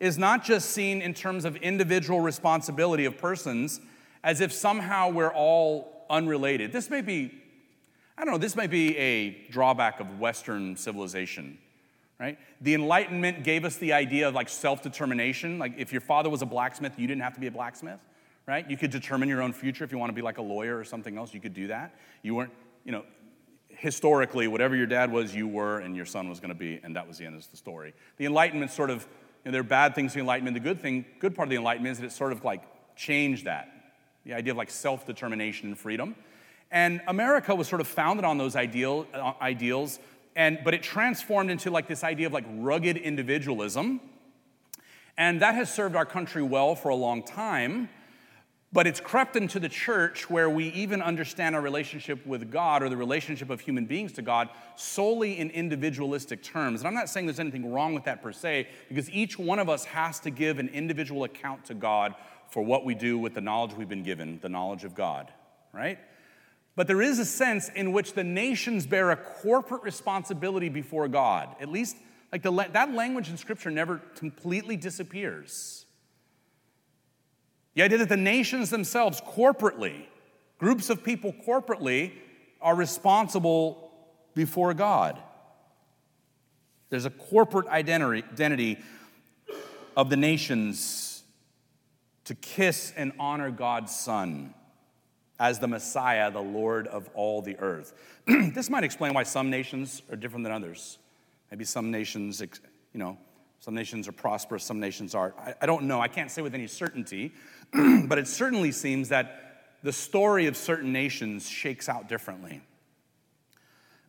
is 0.00 0.16
not 0.16 0.42
just 0.42 0.70
seen 0.70 1.02
in 1.02 1.12
terms 1.12 1.44
of 1.44 1.54
individual 1.56 2.20
responsibility 2.20 3.04
of 3.04 3.18
persons 3.18 3.78
as 4.24 4.40
if 4.40 4.54
somehow 4.54 5.10
we're 5.10 5.34
all 5.34 6.06
unrelated. 6.08 6.72
This 6.72 6.88
may 6.88 7.02
be, 7.02 7.30
I 8.16 8.24
don't 8.24 8.32
know, 8.32 8.38
this 8.38 8.56
may 8.56 8.68
be 8.68 8.96
a 8.96 9.32
drawback 9.50 10.00
of 10.00 10.18
Western 10.18 10.78
civilization 10.78 11.58
right? 12.18 12.38
The 12.60 12.74
Enlightenment 12.74 13.44
gave 13.44 13.64
us 13.64 13.76
the 13.78 13.94
idea 13.94 14.28
of 14.28 14.34
like 14.34 14.50
self 14.50 14.82
determination. 14.82 15.58
Like 15.58 15.72
if 15.78 15.90
your 15.90 16.02
father 16.02 16.28
was 16.28 16.42
a 16.42 16.46
blacksmith, 16.46 16.98
you 16.98 17.06
didn't 17.06 17.22
have 17.22 17.32
to 17.32 17.40
be 17.40 17.46
a 17.46 17.50
blacksmith, 17.50 17.98
right? 18.50 18.68
You 18.68 18.76
could 18.76 18.90
determine 18.90 19.28
your 19.28 19.42
own 19.42 19.52
future. 19.52 19.84
If 19.84 19.92
you 19.92 19.98
want 19.98 20.10
to 20.10 20.14
be 20.14 20.22
like 20.22 20.38
a 20.38 20.42
lawyer 20.42 20.76
or 20.76 20.82
something 20.82 21.16
else, 21.16 21.32
you 21.32 21.40
could 21.40 21.54
do 21.54 21.68
that. 21.68 21.94
You 22.22 22.34
weren't, 22.34 22.50
you 22.84 22.90
know, 22.90 23.04
historically, 23.68 24.48
whatever 24.48 24.74
your 24.74 24.88
dad 24.88 25.12
was, 25.12 25.32
you 25.32 25.46
were, 25.46 25.78
and 25.78 25.94
your 25.94 26.04
son 26.04 26.28
was 26.28 26.40
going 26.40 26.48
to 26.48 26.56
be, 26.56 26.80
and 26.82 26.96
that 26.96 27.06
was 27.06 27.16
the 27.16 27.26
end 27.26 27.36
of 27.36 27.48
the 27.48 27.56
story. 27.56 27.94
The 28.16 28.26
Enlightenment 28.26 28.72
sort 28.72 28.90
of, 28.90 29.02
you 29.02 29.06
know, 29.46 29.52
there 29.52 29.60
are 29.60 29.62
bad 29.62 29.94
things 29.94 30.12
to 30.12 30.16
the 30.16 30.22
Enlightenment. 30.22 30.54
The 30.54 30.60
good 30.60 30.80
thing, 30.80 31.04
good 31.20 31.36
part 31.36 31.46
of 31.46 31.50
the 31.50 31.56
Enlightenment 31.56 31.92
is 31.92 31.98
that 32.00 32.06
it 32.06 32.12
sort 32.12 32.32
of 32.32 32.44
like 32.44 32.62
changed 32.96 33.44
that. 33.44 33.70
The 34.26 34.34
idea 34.34 34.52
of 34.52 34.56
like 34.56 34.70
self 34.70 35.06
determination 35.06 35.68
and 35.68 35.78
freedom. 35.78 36.16
And 36.72 37.02
America 37.06 37.54
was 37.54 37.68
sort 37.68 37.80
of 37.80 37.86
founded 37.86 38.24
on 38.24 38.36
those 38.36 38.56
ideal, 38.56 39.06
uh, 39.14 39.32
ideals 39.40 40.00
and 40.34 40.58
but 40.64 40.74
it 40.74 40.82
transformed 40.82 41.50
into 41.50 41.70
like 41.70 41.86
this 41.86 42.04
idea 42.04 42.26
of 42.26 42.32
like 42.32 42.44
rugged 42.48 42.96
individualism 42.96 44.00
and 45.16 45.42
that 45.42 45.54
has 45.54 45.72
served 45.72 45.96
our 45.96 46.06
country 46.06 46.42
well 46.42 46.76
for 46.76 46.88
a 46.88 46.94
long 46.94 47.24
time 47.24 47.88
but 48.72 48.86
it's 48.86 49.00
crept 49.00 49.34
into 49.34 49.58
the 49.58 49.68
church 49.68 50.30
where 50.30 50.48
we 50.48 50.68
even 50.68 51.02
understand 51.02 51.56
our 51.56 51.60
relationship 51.60 52.24
with 52.24 52.52
God 52.52 52.82
or 52.82 52.88
the 52.88 52.96
relationship 52.96 53.50
of 53.50 53.60
human 53.60 53.86
beings 53.86 54.12
to 54.12 54.22
God 54.22 54.48
solely 54.76 55.38
in 55.38 55.50
individualistic 55.50 56.42
terms. 56.42 56.80
And 56.80 56.88
I'm 56.88 56.94
not 56.94 57.08
saying 57.08 57.26
there's 57.26 57.40
anything 57.40 57.72
wrong 57.72 57.94
with 57.94 58.04
that 58.04 58.22
per 58.22 58.32
se, 58.32 58.68
because 58.88 59.10
each 59.10 59.38
one 59.38 59.58
of 59.58 59.68
us 59.68 59.84
has 59.86 60.20
to 60.20 60.30
give 60.30 60.58
an 60.60 60.68
individual 60.68 61.24
account 61.24 61.64
to 61.64 61.74
God 61.74 62.14
for 62.48 62.62
what 62.62 62.84
we 62.84 62.94
do 62.94 63.18
with 63.18 63.34
the 63.34 63.40
knowledge 63.40 63.74
we've 63.74 63.88
been 63.88 64.04
given, 64.04 64.38
the 64.40 64.48
knowledge 64.48 64.84
of 64.84 64.94
God, 64.94 65.32
right? 65.72 65.98
But 66.76 66.86
there 66.86 67.02
is 67.02 67.18
a 67.18 67.24
sense 67.24 67.68
in 67.70 67.92
which 67.92 68.14
the 68.14 68.24
nations 68.24 68.86
bear 68.86 69.10
a 69.10 69.16
corporate 69.16 69.82
responsibility 69.82 70.68
before 70.68 71.08
God. 71.08 71.56
At 71.60 71.68
least, 71.68 71.96
like 72.32 72.42
the, 72.42 72.52
that 72.52 72.94
language 72.94 73.28
in 73.28 73.36
Scripture 73.36 73.70
never 73.70 73.98
completely 74.14 74.76
disappears. 74.76 75.84
The 77.74 77.82
idea 77.82 77.98
that 77.98 78.08
the 78.08 78.16
nations 78.16 78.70
themselves, 78.70 79.20
corporately, 79.20 80.06
groups 80.58 80.90
of 80.90 81.04
people 81.04 81.32
corporately, 81.46 82.12
are 82.60 82.74
responsible 82.74 83.90
before 84.34 84.74
God. 84.74 85.18
There's 86.90 87.04
a 87.04 87.10
corporate 87.10 87.68
identity 87.68 88.78
of 89.96 90.10
the 90.10 90.16
nations 90.16 91.22
to 92.24 92.34
kiss 92.34 92.92
and 92.96 93.12
honor 93.18 93.50
God's 93.50 93.94
Son 93.94 94.54
as 95.38 95.58
the 95.58 95.68
Messiah, 95.68 96.30
the 96.30 96.42
Lord 96.42 96.86
of 96.86 97.08
all 97.14 97.40
the 97.40 97.58
earth. 97.58 97.94
this 98.26 98.68
might 98.68 98.84
explain 98.84 99.14
why 99.14 99.22
some 99.22 99.48
nations 99.48 100.02
are 100.10 100.16
different 100.16 100.44
than 100.44 100.52
others. 100.52 100.98
Maybe 101.50 101.64
some 101.64 101.90
nations, 101.90 102.40
you 102.40 102.98
know, 103.00 103.16
some 103.60 103.74
nations 103.74 104.06
are 104.06 104.12
prosperous, 104.12 104.64
some 104.64 104.80
nations 104.80 105.14
are. 105.14 105.34
I, 105.38 105.54
I 105.62 105.66
don't 105.66 105.84
know, 105.84 106.00
I 106.00 106.08
can't 106.08 106.30
say 106.30 106.42
with 106.42 106.54
any 106.54 106.66
certainty, 106.66 107.32
but 108.06 108.18
it 108.18 108.26
certainly 108.26 108.72
seems 108.72 109.08
that 109.10 109.76
the 109.82 109.92
story 109.92 110.46
of 110.46 110.56
certain 110.56 110.92
nations 110.92 111.48
shakes 111.48 111.88
out 111.88 112.08
differently. 112.08 112.60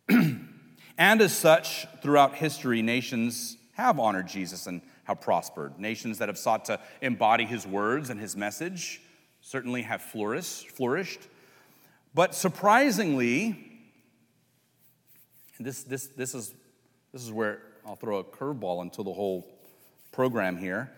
and 0.10 1.22
as 1.22 1.34
such, 1.34 1.86
throughout 2.02 2.36
history, 2.36 2.82
nations 2.82 3.58
have 3.74 4.00
honored 4.00 4.28
Jesus 4.28 4.68
and 4.68 4.82
have 5.06 5.22
prospered. 5.22 5.80
Nations 5.80 6.18
that 6.18 6.30
have 6.30 6.38
sought 6.38 6.66
to 6.66 6.80
embody 7.02 7.46
his 7.46 7.66
words 7.66 8.10
and 8.10 8.20
his 8.20 8.36
message 8.36 9.02
certainly 9.42 9.84
have 9.84 10.02
flourished. 10.02 11.28
But 12.14 12.36
surprisingly, 12.36 13.72
this, 15.60 15.84
this, 15.84 16.08
this, 16.08 16.36
is, 16.36 16.54
this 17.14 17.24
is 17.24 17.32
where 17.32 17.62
I'll 17.86 17.96
throw 17.96 18.18
a 18.18 18.24
curveball 18.24 18.82
into 18.82 19.04
the 19.04 19.14
whole 19.14 19.48
program 20.12 20.58
here, 20.58 20.92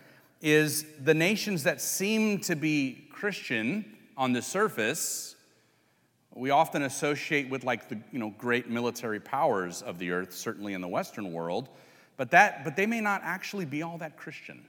is 0.44 0.84
the 1.02 1.14
nations 1.14 1.62
that 1.62 1.80
seem 1.80 2.38
to 2.38 2.54
be 2.54 3.08
Christian 3.10 3.96
on 4.14 4.34
the 4.34 4.42
surface, 4.42 5.36
we 6.34 6.50
often 6.50 6.82
associate 6.82 7.48
with 7.48 7.64
like 7.64 7.88
the 7.88 7.98
you 8.12 8.18
know, 8.18 8.28
great 8.36 8.68
military 8.68 9.20
powers 9.20 9.80
of 9.80 9.98
the 9.98 10.10
earth, 10.10 10.34
certainly 10.34 10.74
in 10.74 10.82
the 10.82 10.88
Western 10.88 11.32
world, 11.32 11.70
but, 12.18 12.30
that, 12.32 12.62
but 12.62 12.76
they 12.76 12.84
may 12.84 13.00
not 13.00 13.22
actually 13.24 13.64
be 13.64 13.82
all 13.82 13.96
that 13.96 14.18
Christian. 14.18 14.62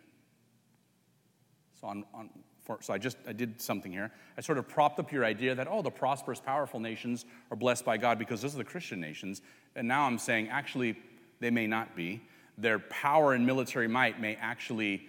So 1.81 1.87
on, 1.87 2.05
on 2.13 2.29
for, 2.63 2.77
so 2.81 2.93
I 2.93 2.97
just 2.97 3.17
I 3.27 3.33
did 3.33 3.61
something 3.61 3.91
here. 3.91 4.11
I 4.37 4.41
sort 4.41 4.57
of 4.57 4.67
propped 4.67 4.97
up 4.99 5.11
your 5.11 5.23
idea 5.25 5.53
that 5.53 5.67
oh, 5.69 5.81
the 5.81 5.91
prosperous, 5.91 6.39
powerful 6.39 6.79
nations 6.79 7.25
are 7.51 7.57
blessed 7.57 7.85
by 7.85 7.97
God 7.97 8.17
because 8.17 8.41
those 8.41 8.55
are 8.55 8.59
the 8.59 8.63
Christian 8.63 8.99
nations. 8.99 9.41
And 9.75 9.87
now 9.87 10.07
I'm 10.07 10.17
saying 10.17 10.47
actually 10.47 10.95
they 11.41 11.51
may 11.51 11.67
not 11.67 11.95
be. 11.95 12.21
Their 12.57 12.79
power 12.79 13.33
and 13.33 13.45
military 13.45 13.87
might 13.87 14.19
may 14.19 14.35
actually 14.37 15.05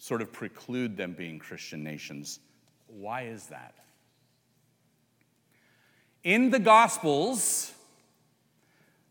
sort 0.00 0.22
of 0.22 0.32
preclude 0.32 0.96
them 0.96 1.12
being 1.12 1.38
Christian 1.38 1.84
nations. 1.84 2.40
Why 2.86 3.24
is 3.24 3.44
that? 3.48 3.74
In 6.24 6.48
the 6.48 6.58
Gospels, 6.58 7.70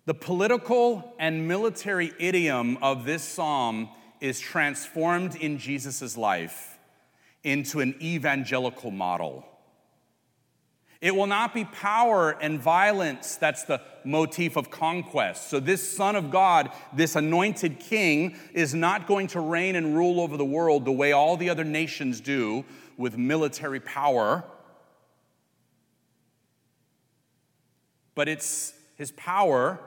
the 0.06 0.16
political 0.16 1.14
and 1.20 1.48
military 1.48 2.12
idiom 2.18 2.80
of 2.82 3.06
this 3.06 3.22
psalm 3.22 3.90
is 4.20 4.40
transformed 4.40 5.36
in 5.36 5.60
Jesus' 5.60 6.18
life 6.18 6.80
into 7.44 7.82
an 7.82 7.94
evangelical 8.02 8.90
model. 8.90 9.46
It 11.02 11.16
will 11.16 11.28
not 11.28 11.54
be 11.54 11.64
power 11.64 12.32
and 12.42 12.60
violence 12.60 13.38
that's 13.38 13.64
the 13.64 13.82
motif 14.04 14.58
of 14.58 14.70
conquest. 14.70 15.50
So, 15.50 15.62
this 15.62 15.88
Son 15.88 16.18
of 16.18 16.30
God, 16.30 16.72
this 16.92 17.16
anointed 17.16 17.80
king, 17.80 18.36
is 18.54 18.74
not 18.74 19.08
going 19.08 19.28
to 19.28 19.40
reign 19.40 19.78
and 19.78 19.96
rule 19.96 20.20
over 20.20 20.36
the 20.36 20.46
world 20.46 20.84
the 20.84 20.92
way 20.92 21.14
all 21.14 21.38
the 21.38 21.50
other 21.50 21.64
nations 21.64 22.20
do 22.20 22.66
with 22.98 23.18
military 23.18 23.80
power. 23.80 24.44
But 28.14 28.28
it's 28.28 28.74
his 28.98 29.14
power 29.14 29.80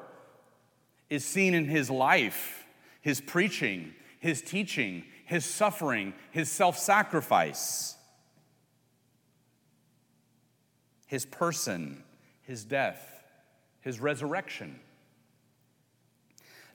is 1.11 1.27
seen 1.27 1.53
in 1.53 1.67
his 1.67 1.91
life, 1.91 2.65
his 3.03 3.21
preaching, 3.21 3.93
his 4.19 4.41
teaching, 4.41 5.05
his 5.27 5.45
suffering, 5.45 6.15
his 6.31 6.51
self 6.51 6.79
sacrifice, 6.79 7.97
his 11.13 11.27
person, 11.27 12.03
his 12.41 12.65
death. 12.65 13.07
his 13.83 14.01
resurrection. 14.01 14.79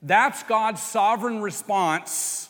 That's 0.00 0.44
God's 0.44 0.80
sovereign 0.80 1.40
response 1.40 2.48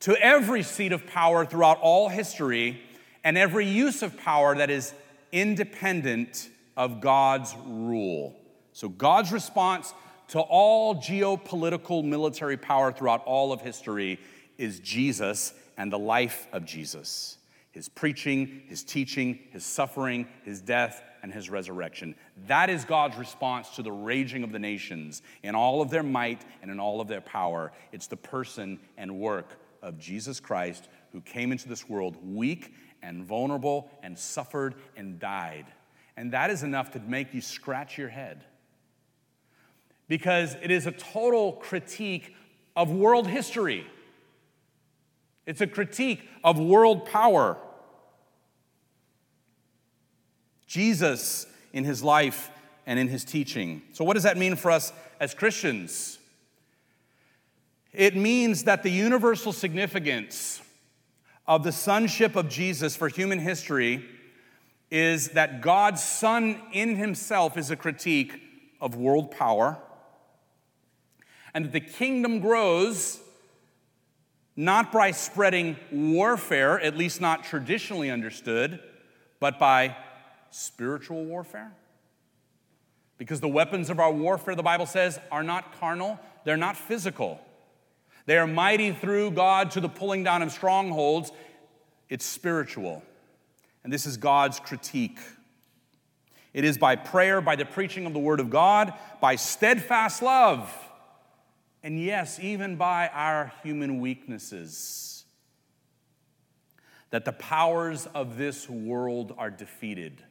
to 0.00 0.16
every 0.16 0.64
seat 0.64 0.90
of 0.90 1.06
power 1.06 1.44
throughout 1.44 1.78
all 1.80 2.08
history 2.08 2.80
and 3.22 3.38
every 3.38 3.68
use 3.68 4.02
of 4.02 4.16
power 4.16 4.56
that 4.56 4.68
is 4.68 4.94
independent 5.30 6.48
of 6.76 7.00
God's 7.00 7.54
rule. 7.64 8.34
So, 8.72 8.88
God's 8.88 9.30
response 9.30 9.94
to 10.28 10.40
all 10.40 10.96
geopolitical 10.96 12.02
military 12.02 12.56
power 12.56 12.90
throughout 12.90 13.22
all 13.26 13.52
of 13.52 13.60
history 13.60 14.18
is 14.56 14.80
Jesus 14.80 15.54
and 15.76 15.92
the 15.92 15.98
life 16.00 16.48
of 16.52 16.64
Jesus 16.64 17.37
his 17.78 17.88
preaching, 17.88 18.62
his 18.66 18.82
teaching, 18.82 19.38
his 19.52 19.64
suffering, 19.64 20.26
his 20.42 20.60
death, 20.60 21.00
and 21.22 21.32
his 21.32 21.48
resurrection. 21.48 22.12
That 22.48 22.70
is 22.70 22.84
God's 22.84 23.16
response 23.16 23.70
to 23.76 23.84
the 23.84 23.92
raging 23.92 24.42
of 24.42 24.50
the 24.50 24.58
nations 24.58 25.22
in 25.44 25.54
all 25.54 25.80
of 25.80 25.88
their 25.88 26.02
might 26.02 26.44
and 26.60 26.72
in 26.72 26.80
all 26.80 27.00
of 27.00 27.06
their 27.06 27.20
power. 27.20 27.70
It's 27.92 28.08
the 28.08 28.16
person 28.16 28.80
and 28.96 29.20
work 29.20 29.60
of 29.80 29.96
Jesus 29.96 30.40
Christ 30.40 30.88
who 31.12 31.20
came 31.20 31.52
into 31.52 31.68
this 31.68 31.88
world 31.88 32.16
weak 32.20 32.74
and 33.00 33.24
vulnerable 33.24 33.88
and 34.02 34.18
suffered 34.18 34.74
and 34.96 35.20
died. 35.20 35.66
And 36.16 36.32
that 36.32 36.50
is 36.50 36.64
enough 36.64 36.90
to 36.94 36.98
make 36.98 37.32
you 37.32 37.40
scratch 37.40 37.96
your 37.96 38.08
head. 38.08 38.42
Because 40.08 40.56
it 40.60 40.72
is 40.72 40.88
a 40.88 40.92
total 40.92 41.52
critique 41.52 42.34
of 42.74 42.90
world 42.90 43.28
history. 43.28 43.86
It's 45.46 45.60
a 45.60 45.68
critique 45.68 46.28
of 46.42 46.58
world 46.58 47.06
power. 47.06 47.56
Jesus 50.68 51.46
in 51.72 51.82
his 51.82 52.04
life 52.04 52.50
and 52.86 52.98
in 52.98 53.08
his 53.08 53.24
teaching. 53.24 53.82
So, 53.92 54.04
what 54.04 54.14
does 54.14 54.22
that 54.22 54.36
mean 54.36 54.54
for 54.54 54.70
us 54.70 54.92
as 55.18 55.34
Christians? 55.34 56.18
It 57.92 58.14
means 58.14 58.64
that 58.64 58.82
the 58.82 58.90
universal 58.90 59.52
significance 59.52 60.62
of 61.46 61.64
the 61.64 61.72
sonship 61.72 62.36
of 62.36 62.48
Jesus 62.48 62.94
for 62.94 63.08
human 63.08 63.38
history 63.38 64.04
is 64.90 65.30
that 65.30 65.62
God's 65.62 66.02
Son 66.02 66.60
in 66.72 66.96
himself 66.96 67.56
is 67.56 67.70
a 67.70 67.76
critique 67.76 68.40
of 68.80 68.94
world 68.94 69.30
power, 69.30 69.78
and 71.54 71.64
that 71.64 71.72
the 71.72 71.80
kingdom 71.80 72.40
grows 72.40 73.20
not 74.54 74.92
by 74.92 75.12
spreading 75.12 75.76
warfare, 75.90 76.80
at 76.80 76.96
least 76.96 77.20
not 77.20 77.44
traditionally 77.44 78.10
understood, 78.10 78.80
but 79.40 79.58
by 79.58 79.96
spiritual 80.50 81.24
warfare. 81.24 81.72
Because 83.18 83.40
the 83.40 83.48
weapons 83.48 83.90
of 83.90 83.98
our 83.98 84.12
warfare, 84.12 84.54
the 84.54 84.62
Bible 84.62 84.86
says, 84.86 85.18
are 85.30 85.42
not 85.42 85.78
carnal, 85.80 86.18
they're 86.44 86.56
not 86.56 86.76
physical. 86.76 87.40
They 88.26 88.38
are 88.38 88.46
mighty 88.46 88.92
through 88.92 89.32
God 89.32 89.72
to 89.72 89.80
the 89.80 89.88
pulling 89.88 90.22
down 90.22 90.42
of 90.42 90.52
strongholds. 90.52 91.32
It's 92.08 92.24
spiritual. 92.24 93.02
And 93.82 93.92
this 93.92 94.06
is 94.06 94.16
God's 94.16 94.60
critique. 94.60 95.18
It 96.52 96.64
is 96.64 96.78
by 96.78 96.96
prayer, 96.96 97.40
by 97.40 97.56
the 97.56 97.64
preaching 97.64 98.06
of 98.06 98.12
the 98.12 98.18
Word 98.18 98.40
of 98.40 98.50
God, 98.50 98.92
by 99.20 99.36
steadfast 99.36 100.22
love, 100.22 100.72
and 101.82 102.02
yes, 102.02 102.38
even 102.40 102.76
by 102.76 103.08
our 103.08 103.52
human 103.62 104.00
weaknesses, 104.00 105.24
that 107.10 107.24
the 107.24 107.32
powers 107.32 108.06
of 108.14 108.36
this 108.36 108.68
world 108.68 109.34
are 109.38 109.50
defeated 109.50 110.22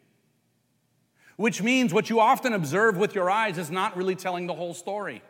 which 1.37 1.61
means 1.61 1.93
what 1.93 2.09
you 2.09 2.19
often 2.19 2.51
observe 2.53 2.97
with 2.97 3.15
your 3.15 3.29
eyes 3.29 3.57
is 3.57 3.71
not 3.71 3.95
really 3.95 4.15
telling 4.15 4.47
the 4.47 4.53
whole 4.53 4.73
story. 4.73 5.21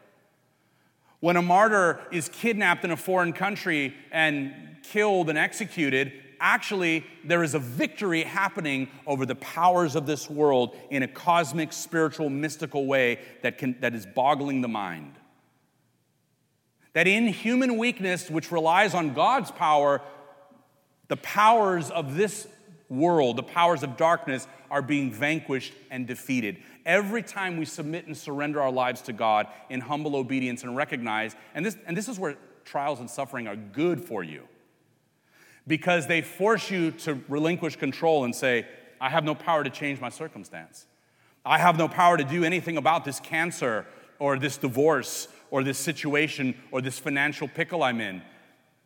When 1.20 1.36
a 1.36 1.42
martyr 1.42 2.00
is 2.12 2.30
kidnapped 2.30 2.84
in 2.84 2.92
a 2.92 2.98
foreign 2.98 3.34
country 3.34 3.94
and 4.12 4.78
killed 4.84 5.30
and 5.30 5.38
executed, 5.38 6.14
actually 6.40 7.06
there 7.24 7.44
is 7.44 7.56
a 7.56 7.60
victory 7.60 8.24
happening 8.24 8.88
over 9.06 9.26
the 9.26 9.36
powers 9.36 9.96
of 9.96 10.06
this 10.06 10.30
world 10.30 10.76
in 10.90 11.04
a 11.04 11.08
cosmic, 11.08 11.74
spiritual, 11.74 12.30
mystical 12.30 12.86
way 12.86 13.20
that, 13.42 13.58
can, 13.58 13.76
that 13.82 13.94
is 13.94 14.06
boggling 14.06 14.62
the 14.62 14.68
mind. 14.68 15.14
That 16.94 17.08
in 17.08 17.28
human 17.28 17.78
weakness, 17.78 18.30
which 18.30 18.52
relies 18.52 18.94
on 18.94 19.14
God's 19.14 19.52
power, 19.52 20.02
the 21.10 21.18
powers 21.18 21.92
of 21.92 22.16
this 22.16 22.48
world, 22.90 23.36
the 23.36 23.44
powers 23.44 23.84
of 23.84 23.98
darkness, 23.98 24.48
are 24.70 24.82
being 24.82 25.12
vanquished 25.12 25.74
and 25.92 26.08
defeated. 26.08 26.58
Every 26.86 27.24
time 27.24 27.58
we 27.58 27.66
submit 27.66 28.08
and 28.08 28.18
surrender 28.18 28.62
our 28.62 28.72
lives 28.72 29.02
to 29.04 29.14
God 29.14 29.48
in 29.70 29.82
humble 29.82 30.16
obedience 30.16 30.64
and 30.64 30.76
recognize, 30.76 31.36
and 31.54 31.66
this, 31.66 31.78
and 31.86 31.96
this 31.96 32.08
is 32.08 32.20
where 32.20 32.38
trials 32.66 33.00
and 33.00 33.10
suffering 33.10 33.48
are 33.48 33.56
good 33.56 34.02
for 34.02 34.24
you, 34.24 34.44
because 35.66 36.08
they 36.08 36.22
force 36.22 36.72
you 36.72 36.92
to 36.92 37.22
relinquish 37.28 37.76
control 37.76 38.24
and 38.24 38.36
say, 38.36 38.66
I 39.00 39.10
have 39.10 39.24
no 39.24 39.36
power 39.36 39.64
to 39.64 39.70
change 39.70 40.00
my 40.00 40.10
circumstance. 40.10 40.86
I 41.46 41.58
have 41.60 41.78
no 41.78 41.88
power 41.88 42.18
to 42.18 42.24
do 42.24 42.44
anything 42.44 42.78
about 42.78 43.06
this 43.06 43.20
cancer 43.20 43.86
or 44.20 44.40
this 44.40 44.58
divorce 44.58 45.28
or 45.52 45.64
this 45.64 45.78
situation 45.78 46.56
or 46.72 46.82
this 46.82 47.00
financial 47.00 47.48
pickle 47.48 47.84
I'm 47.84 48.02
in. 48.02 48.22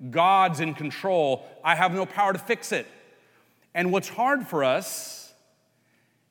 God's 0.09 0.59
in 0.59 0.73
control. 0.73 1.45
I 1.63 1.75
have 1.75 1.93
no 1.93 2.05
power 2.05 2.33
to 2.33 2.39
fix 2.39 2.71
it. 2.71 2.87
And 3.73 3.91
what's 3.91 4.09
hard 4.09 4.47
for 4.47 4.63
us 4.63 5.33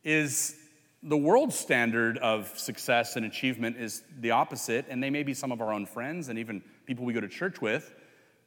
is 0.05 0.57
the 1.03 1.17
world 1.17 1.53
standard 1.53 2.19
of 2.19 2.59
success 2.59 3.17
and 3.17 3.25
achievement 3.25 3.77
is 3.79 4.03
the 4.19 4.33
opposite, 4.33 4.87
and 4.89 5.03
they 5.03 5.11
may 5.11 5.23
be 5.23 5.33
some 5.33 5.51
of 5.51 5.61
our 5.61 5.73
own 5.73 5.87
friends 5.87 6.29
and 6.29 6.39
even 6.39 6.63
people 6.87 7.05
we 7.05 7.13
go 7.13 7.21
to 7.21 7.29
church 7.29 7.61
with. 7.61 7.95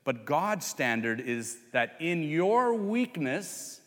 But 0.03 0.25
God's 0.25 0.65
standard 0.65 1.19
is 1.19 1.57
that 1.71 1.95
in 1.99 2.23
your 2.23 2.73
weakness, 2.75 3.81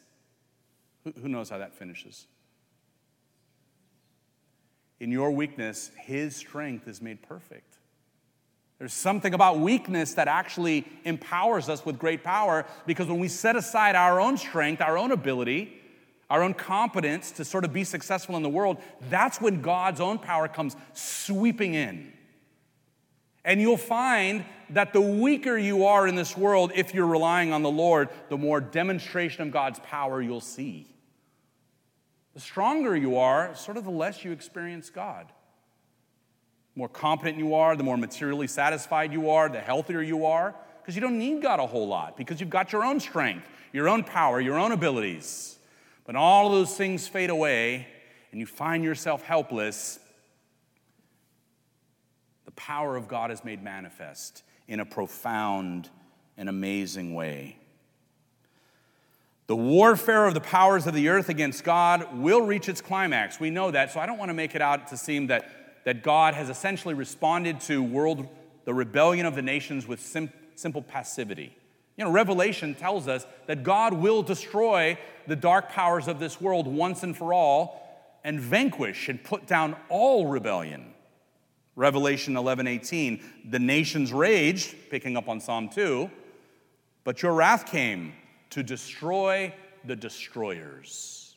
who 1.04 1.28
knows 1.28 1.50
how 1.50 1.58
that 1.58 1.74
finishes? 1.74 2.26
In 4.98 5.12
your 5.12 5.30
weakness, 5.30 5.90
His 6.00 6.34
strength 6.34 6.88
is 6.88 7.02
made 7.02 7.22
perfect. 7.22 7.75
There's 8.78 8.92
something 8.92 9.32
about 9.32 9.58
weakness 9.58 10.14
that 10.14 10.28
actually 10.28 10.84
empowers 11.04 11.68
us 11.68 11.86
with 11.86 11.98
great 11.98 12.22
power 12.22 12.66
because 12.84 13.08
when 13.08 13.18
we 13.18 13.28
set 13.28 13.56
aside 13.56 13.96
our 13.96 14.20
own 14.20 14.36
strength, 14.36 14.82
our 14.82 14.98
own 14.98 15.12
ability, 15.12 15.80
our 16.28 16.42
own 16.42 16.52
competence 16.52 17.30
to 17.32 17.44
sort 17.44 17.64
of 17.64 17.72
be 17.72 17.84
successful 17.84 18.36
in 18.36 18.42
the 18.42 18.50
world, 18.50 18.76
that's 19.08 19.40
when 19.40 19.62
God's 19.62 20.00
own 20.00 20.18
power 20.18 20.46
comes 20.46 20.76
sweeping 20.92 21.74
in. 21.74 22.12
And 23.46 23.60
you'll 23.60 23.76
find 23.78 24.44
that 24.70 24.92
the 24.92 25.00
weaker 25.00 25.56
you 25.56 25.86
are 25.86 26.06
in 26.06 26.16
this 26.16 26.36
world, 26.36 26.72
if 26.74 26.92
you're 26.92 27.06
relying 27.06 27.52
on 27.52 27.62
the 27.62 27.70
Lord, 27.70 28.08
the 28.28 28.36
more 28.36 28.60
demonstration 28.60 29.42
of 29.42 29.52
God's 29.52 29.78
power 29.78 30.20
you'll 30.20 30.40
see. 30.40 30.88
The 32.34 32.40
stronger 32.40 32.94
you 32.94 33.16
are, 33.16 33.54
sort 33.54 33.78
of 33.78 33.84
the 33.84 33.90
less 33.90 34.22
you 34.22 34.32
experience 34.32 34.90
God 34.90 35.32
more 36.76 36.88
competent 36.88 37.38
you 37.38 37.54
are, 37.54 37.74
the 37.74 37.82
more 37.82 37.96
materially 37.96 38.46
satisfied 38.46 39.12
you 39.12 39.30
are, 39.30 39.48
the 39.48 39.60
healthier 39.60 40.02
you 40.02 40.26
are, 40.26 40.54
because 40.80 40.94
you 40.94 41.00
don't 41.00 41.18
need 41.18 41.42
God 41.42 41.58
a 41.58 41.66
whole 41.66 41.88
lot, 41.88 42.16
because 42.16 42.38
you've 42.38 42.50
got 42.50 42.70
your 42.70 42.84
own 42.84 43.00
strength, 43.00 43.48
your 43.72 43.88
own 43.88 44.04
power, 44.04 44.40
your 44.40 44.58
own 44.58 44.72
abilities. 44.72 45.58
But 46.04 46.14
all 46.14 46.46
of 46.46 46.52
those 46.52 46.76
things 46.76 47.08
fade 47.08 47.30
away, 47.30 47.88
and 48.30 48.38
you 48.38 48.46
find 48.46 48.84
yourself 48.84 49.22
helpless. 49.22 49.98
The 52.44 52.52
power 52.52 52.94
of 52.94 53.08
God 53.08 53.30
is 53.30 53.42
made 53.42 53.64
manifest 53.64 54.44
in 54.68 54.78
a 54.78 54.84
profound 54.84 55.88
and 56.36 56.48
amazing 56.48 57.14
way. 57.14 57.56
The 59.46 59.56
warfare 59.56 60.26
of 60.26 60.34
the 60.34 60.40
powers 60.40 60.86
of 60.86 60.94
the 60.94 61.08
earth 61.08 61.28
against 61.28 61.64
God 61.64 62.18
will 62.18 62.42
reach 62.42 62.68
its 62.68 62.80
climax. 62.80 63.40
We 63.40 63.48
know 63.48 63.70
that, 63.70 63.92
so 63.92 64.00
I 64.00 64.06
don't 64.06 64.18
want 64.18 64.28
to 64.28 64.34
make 64.34 64.54
it 64.54 64.60
out 64.60 64.88
to 64.88 64.96
seem 64.96 65.28
that 65.28 65.48
that 65.86 66.02
God 66.02 66.34
has 66.34 66.50
essentially 66.50 66.94
responded 66.94 67.60
to 67.60 67.80
world, 67.80 68.26
the 68.64 68.74
rebellion 68.74 69.24
of 69.24 69.36
the 69.36 69.40
nations 69.40 69.86
with 69.86 70.00
sim, 70.00 70.32
simple 70.56 70.82
passivity. 70.82 71.56
You 71.96 72.04
know, 72.04 72.10
Revelation 72.10 72.74
tells 72.74 73.06
us 73.06 73.24
that 73.46 73.62
God 73.62 73.94
will 73.94 74.24
destroy 74.24 74.98
the 75.28 75.36
dark 75.36 75.70
powers 75.70 76.08
of 76.08 76.18
this 76.18 76.40
world 76.40 76.66
once 76.66 77.04
and 77.04 77.16
for 77.16 77.32
all 77.32 78.18
and 78.24 78.40
vanquish 78.40 79.08
and 79.08 79.22
put 79.22 79.46
down 79.46 79.76
all 79.88 80.26
rebellion. 80.26 80.92
Revelation 81.76 82.36
11 82.36 82.66
18, 82.66 83.22
the 83.48 83.60
nations 83.60 84.12
raged, 84.12 84.74
picking 84.90 85.16
up 85.16 85.28
on 85.28 85.38
Psalm 85.38 85.68
2, 85.68 86.10
but 87.04 87.22
your 87.22 87.32
wrath 87.32 87.64
came 87.64 88.12
to 88.50 88.64
destroy 88.64 89.54
the 89.84 89.94
destroyers. 89.94 91.36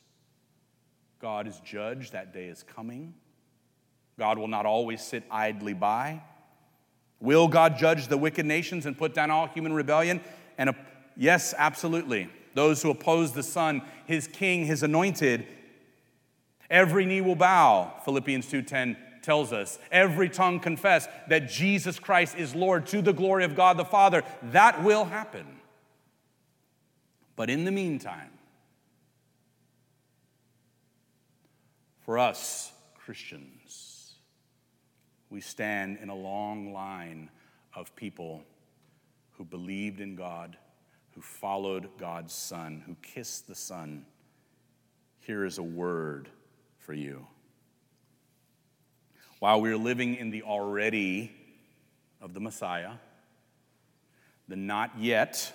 God 1.20 1.46
is 1.46 1.60
judge, 1.60 2.10
that 2.10 2.34
day 2.34 2.46
is 2.46 2.64
coming. 2.64 3.14
God 4.20 4.36
will 4.36 4.48
not 4.48 4.66
always 4.66 5.02
sit 5.02 5.24
idly 5.30 5.72
by. 5.72 6.20
Will 7.20 7.48
God 7.48 7.78
judge 7.78 8.06
the 8.06 8.18
wicked 8.18 8.44
nations 8.44 8.84
and 8.84 8.96
put 8.96 9.14
down 9.14 9.30
all 9.30 9.46
human 9.46 9.72
rebellion? 9.72 10.20
And 10.58 10.68
a, 10.68 10.76
yes, 11.16 11.54
absolutely. 11.56 12.28
Those 12.52 12.82
who 12.82 12.90
oppose 12.90 13.32
the 13.32 13.42
Son, 13.42 13.80
his 14.04 14.26
king, 14.26 14.66
his 14.66 14.82
anointed. 14.82 15.46
Every 16.68 17.06
knee 17.06 17.22
will 17.22 17.34
bow, 17.34 17.94
Philippians 18.04 18.44
2:10 18.44 18.98
tells 19.22 19.54
us. 19.54 19.78
Every 19.90 20.28
tongue 20.28 20.60
confess 20.60 21.08
that 21.28 21.48
Jesus 21.48 21.98
Christ 21.98 22.36
is 22.36 22.54
Lord 22.54 22.86
to 22.88 23.00
the 23.00 23.14
glory 23.14 23.44
of 23.44 23.56
God 23.56 23.78
the 23.78 23.86
Father. 23.86 24.22
That 24.42 24.84
will 24.84 25.06
happen. 25.06 25.46
But 27.36 27.48
in 27.48 27.64
the 27.64 27.72
meantime, 27.72 28.32
for 32.04 32.18
us 32.18 32.70
Christians, 32.98 33.59
we 35.30 35.40
stand 35.40 35.98
in 36.02 36.08
a 36.08 36.14
long 36.14 36.72
line 36.72 37.30
of 37.74 37.94
people 37.94 38.42
who 39.32 39.44
believed 39.44 40.00
in 40.00 40.16
God, 40.16 40.56
who 41.12 41.22
followed 41.22 41.88
God's 41.98 42.34
Son, 42.34 42.82
who 42.84 42.96
kissed 43.00 43.46
the 43.46 43.54
Son. 43.54 44.04
Here 45.20 45.44
is 45.44 45.58
a 45.58 45.62
word 45.62 46.28
for 46.78 46.92
you. 46.92 47.26
While 49.38 49.62
we're 49.62 49.76
living 49.76 50.16
in 50.16 50.30
the 50.30 50.42
already 50.42 51.32
of 52.20 52.34
the 52.34 52.40
Messiah, 52.40 52.92
the 54.48 54.56
not 54.56 54.98
yet 54.98 55.52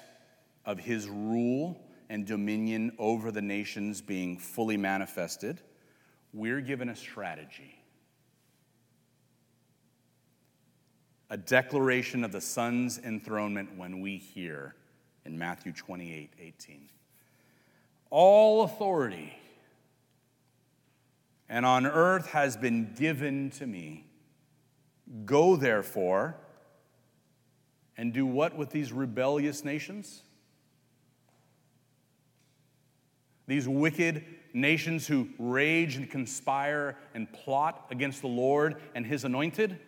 of 0.65 0.79
his 0.79 1.07
rule 1.07 1.79
and 2.09 2.25
dominion 2.25 2.93
over 2.97 3.29
the 3.29 3.41
nations 3.41 4.01
being 4.01 4.37
fully 4.37 4.77
manifested, 4.77 5.59
we're 6.33 6.61
given 6.61 6.89
a 6.89 6.95
strategy. 6.95 7.74
A 11.29 11.37
declaration 11.37 12.23
of 12.23 12.31
the 12.31 12.41
Son's 12.41 12.99
enthronement 12.99 13.77
when 13.77 13.99
we 13.99 14.17
hear 14.17 14.75
in 15.25 15.37
Matthew 15.37 15.71
28 15.71 16.31
18. 16.39 16.89
All 18.11 18.63
authority 18.63 19.33
and 21.49 21.65
on 21.65 21.85
earth 21.85 22.27
has 22.27 22.57
been 22.57 22.93
given 22.97 23.49
to 23.51 23.67
me. 23.67 24.05
Go 25.25 25.55
therefore 25.55 26.35
and 27.97 28.13
do 28.13 28.25
what 28.25 28.55
with 28.55 28.71
these 28.71 28.91
rebellious 28.91 29.63
nations? 29.63 30.23
These 33.47 33.67
wicked 33.67 34.25
nations 34.53 35.05
who 35.05 35.29
rage 35.37 35.97
and 35.97 36.09
conspire 36.09 36.97
and 37.13 37.31
plot 37.31 37.85
against 37.91 38.21
the 38.21 38.27
Lord 38.27 38.77
and 38.95 39.05
his 39.05 39.23
anointed? 39.23 39.79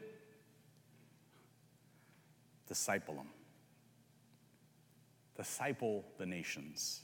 Disciple 2.68 3.16
them. 3.16 3.30
Disciple 5.36 6.04
the 6.18 6.26
nations. 6.26 7.02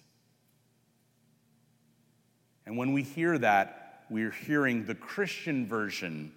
And 2.65 2.77
when 2.77 2.93
we 2.93 3.03
hear 3.03 3.37
that, 3.37 4.05
we're 4.09 4.31
hearing 4.31 4.85
the 4.85 4.95
Christian 4.95 5.67
version 5.67 6.31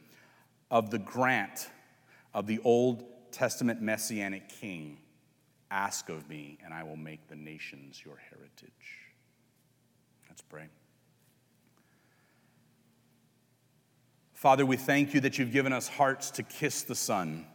of 0.70 0.90
the 0.90 0.98
grant 0.98 1.68
of 2.34 2.46
the 2.46 2.58
Old 2.64 3.04
Testament 3.32 3.80
messianic 3.80 4.48
king 4.48 4.98
Ask 5.70 6.08
of 6.08 6.28
me, 6.28 6.58
and 6.64 6.72
I 6.72 6.84
will 6.84 6.96
make 6.96 7.26
the 7.28 7.34
nations 7.34 8.00
your 8.04 8.16
heritage. 8.30 9.10
Let's 10.28 10.42
pray. 10.42 10.68
Father, 14.32 14.64
we 14.64 14.76
thank 14.76 15.12
you 15.12 15.20
that 15.20 15.38
you've 15.38 15.50
given 15.50 15.72
us 15.72 15.88
hearts 15.88 16.30
to 16.32 16.42
kiss 16.44 16.82
the 16.82 16.94
Son, 16.94 17.46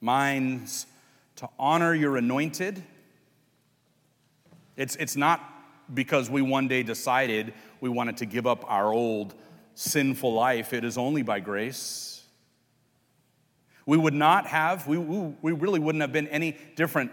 minds 0.00 0.86
to 1.36 1.48
honor 1.58 1.94
your 1.94 2.16
anointed. 2.16 2.82
It's, 4.76 4.96
it's 4.96 5.16
not 5.16 5.40
because 5.92 6.28
we 6.28 6.42
one 6.42 6.68
day 6.68 6.82
decided 6.82 7.52
we 7.80 7.88
wanted 7.88 8.18
to 8.18 8.26
give 8.26 8.46
up 8.46 8.64
our 8.70 8.92
old 8.92 9.34
sinful 9.74 10.32
life. 10.32 10.72
It 10.72 10.84
is 10.84 10.98
only 10.98 11.22
by 11.22 11.40
grace. 11.40 12.22
We 13.86 13.96
would 13.96 14.14
not 14.14 14.46
have, 14.46 14.86
we, 14.86 14.98
we 14.98 15.52
really 15.52 15.80
wouldn't 15.80 16.02
have 16.02 16.12
been 16.12 16.28
any 16.28 16.56
different 16.76 17.10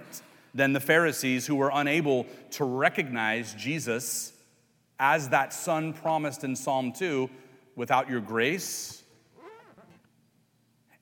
than 0.53 0.73
the 0.73 0.79
Pharisees 0.79 1.45
who 1.45 1.55
were 1.55 1.71
unable 1.73 2.25
to 2.51 2.65
recognize 2.65 3.53
Jesus 3.53 4.33
as 4.99 5.29
that 5.29 5.53
son 5.53 5.93
promised 5.93 6.43
in 6.43 6.55
Psalm 6.55 6.91
2 6.91 7.29
without 7.75 8.09
your 8.09 8.21
grace 8.21 9.03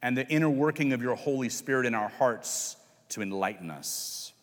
and 0.04 0.18
the 0.18 0.28
inner 0.28 0.50
working 0.50 0.92
of 0.92 1.02
your 1.02 1.16
Holy 1.16 1.48
Spirit 1.48 1.86
in 1.86 1.96
our 1.96 2.10
hearts 2.10 2.76
to 3.08 3.22
enlighten 3.22 3.72
us. 3.72 4.34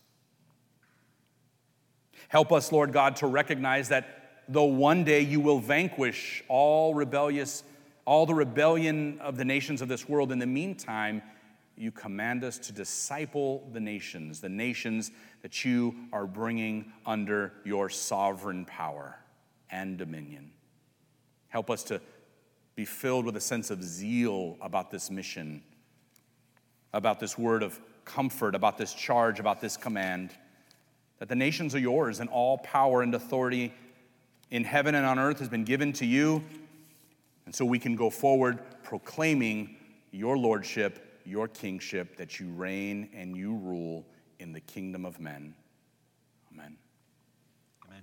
Help 2.29 2.51
us, 2.51 2.73
Lord 2.73 2.93
God, 2.93 3.17
to 3.17 3.27
recognize 3.27 3.91
that 3.91 4.43
though 4.49 4.65
one 4.65 5.05
day 5.05 5.21
you 5.21 5.39
will 5.39 5.59
vanquish 5.59 6.43
all 6.49 6.95
rebellious, 6.95 7.63
all 8.07 8.25
the 8.25 8.35
rebellion 8.35 9.21
of 9.21 9.37
the 9.37 9.45
nations 9.45 9.83
of 9.83 9.89
this 9.89 10.09
world, 10.09 10.33
in 10.33 10.39
the 10.39 10.47
meantime, 10.47 11.21
you 11.77 11.93
command 11.93 12.43
us 12.43 12.57
to 12.59 12.73
disciple 12.73 13.69
the 13.73 13.81
nations, 13.81 14.41
the 14.41 14.49
nations 14.49 15.11
that 15.43 15.65
you 15.65 15.95
are 16.11 16.27
bringing 16.27 16.91
under 17.05 17.53
your 17.65 17.91
sovereign 17.91 18.65
power 18.65 19.19
and 19.71 19.99
dominion. 19.99 20.53
Help 21.49 21.71
us 21.71 21.83
to 21.85 22.01
be 22.81 22.87
filled 22.87 23.27
with 23.27 23.37
a 23.37 23.41
sense 23.43 23.71
of 23.71 23.85
zeal 23.85 24.57
about 24.63 24.91
this 24.91 25.11
mission, 25.11 25.63
about 26.95 27.21
this 27.21 27.37
word 27.37 27.63
of 27.63 27.79
comfort, 28.07 28.55
about 28.55 28.79
this 28.79 28.95
charge, 28.95 29.39
about 29.39 29.61
this 29.61 29.77
command 29.77 30.31
that 31.19 31.29
the 31.29 31.35
nations 31.35 31.75
are 31.75 31.79
yours 31.79 32.21
and 32.21 32.31
all 32.31 32.57
power 32.57 33.03
and 33.03 33.15
authority 33.15 33.71
in 34.51 34.65
heaven 34.65 34.95
and 34.95 35.05
on 35.05 35.19
earth 35.19 35.39
has 35.41 35.51
been 35.51 35.63
given 35.63 35.93
to 35.93 36.07
you. 36.07 36.43
And 37.45 37.55
so 37.55 37.67
we 37.67 37.79
can 37.79 37.97
go 37.97 38.09
forward 38.09 38.61
proclaiming 38.83 39.77
your 40.11 40.39
lordship, 40.39 41.21
your 41.27 41.49
kingship, 41.49 42.17
that 42.17 42.41
you 42.41 42.49
reign 42.49 43.11
and 43.13 43.37
you 43.37 43.57
rule 43.57 44.07
in 44.39 44.55
the 44.55 44.61
kingdom 44.61 45.05
of 45.05 45.21
men. 45.21 45.55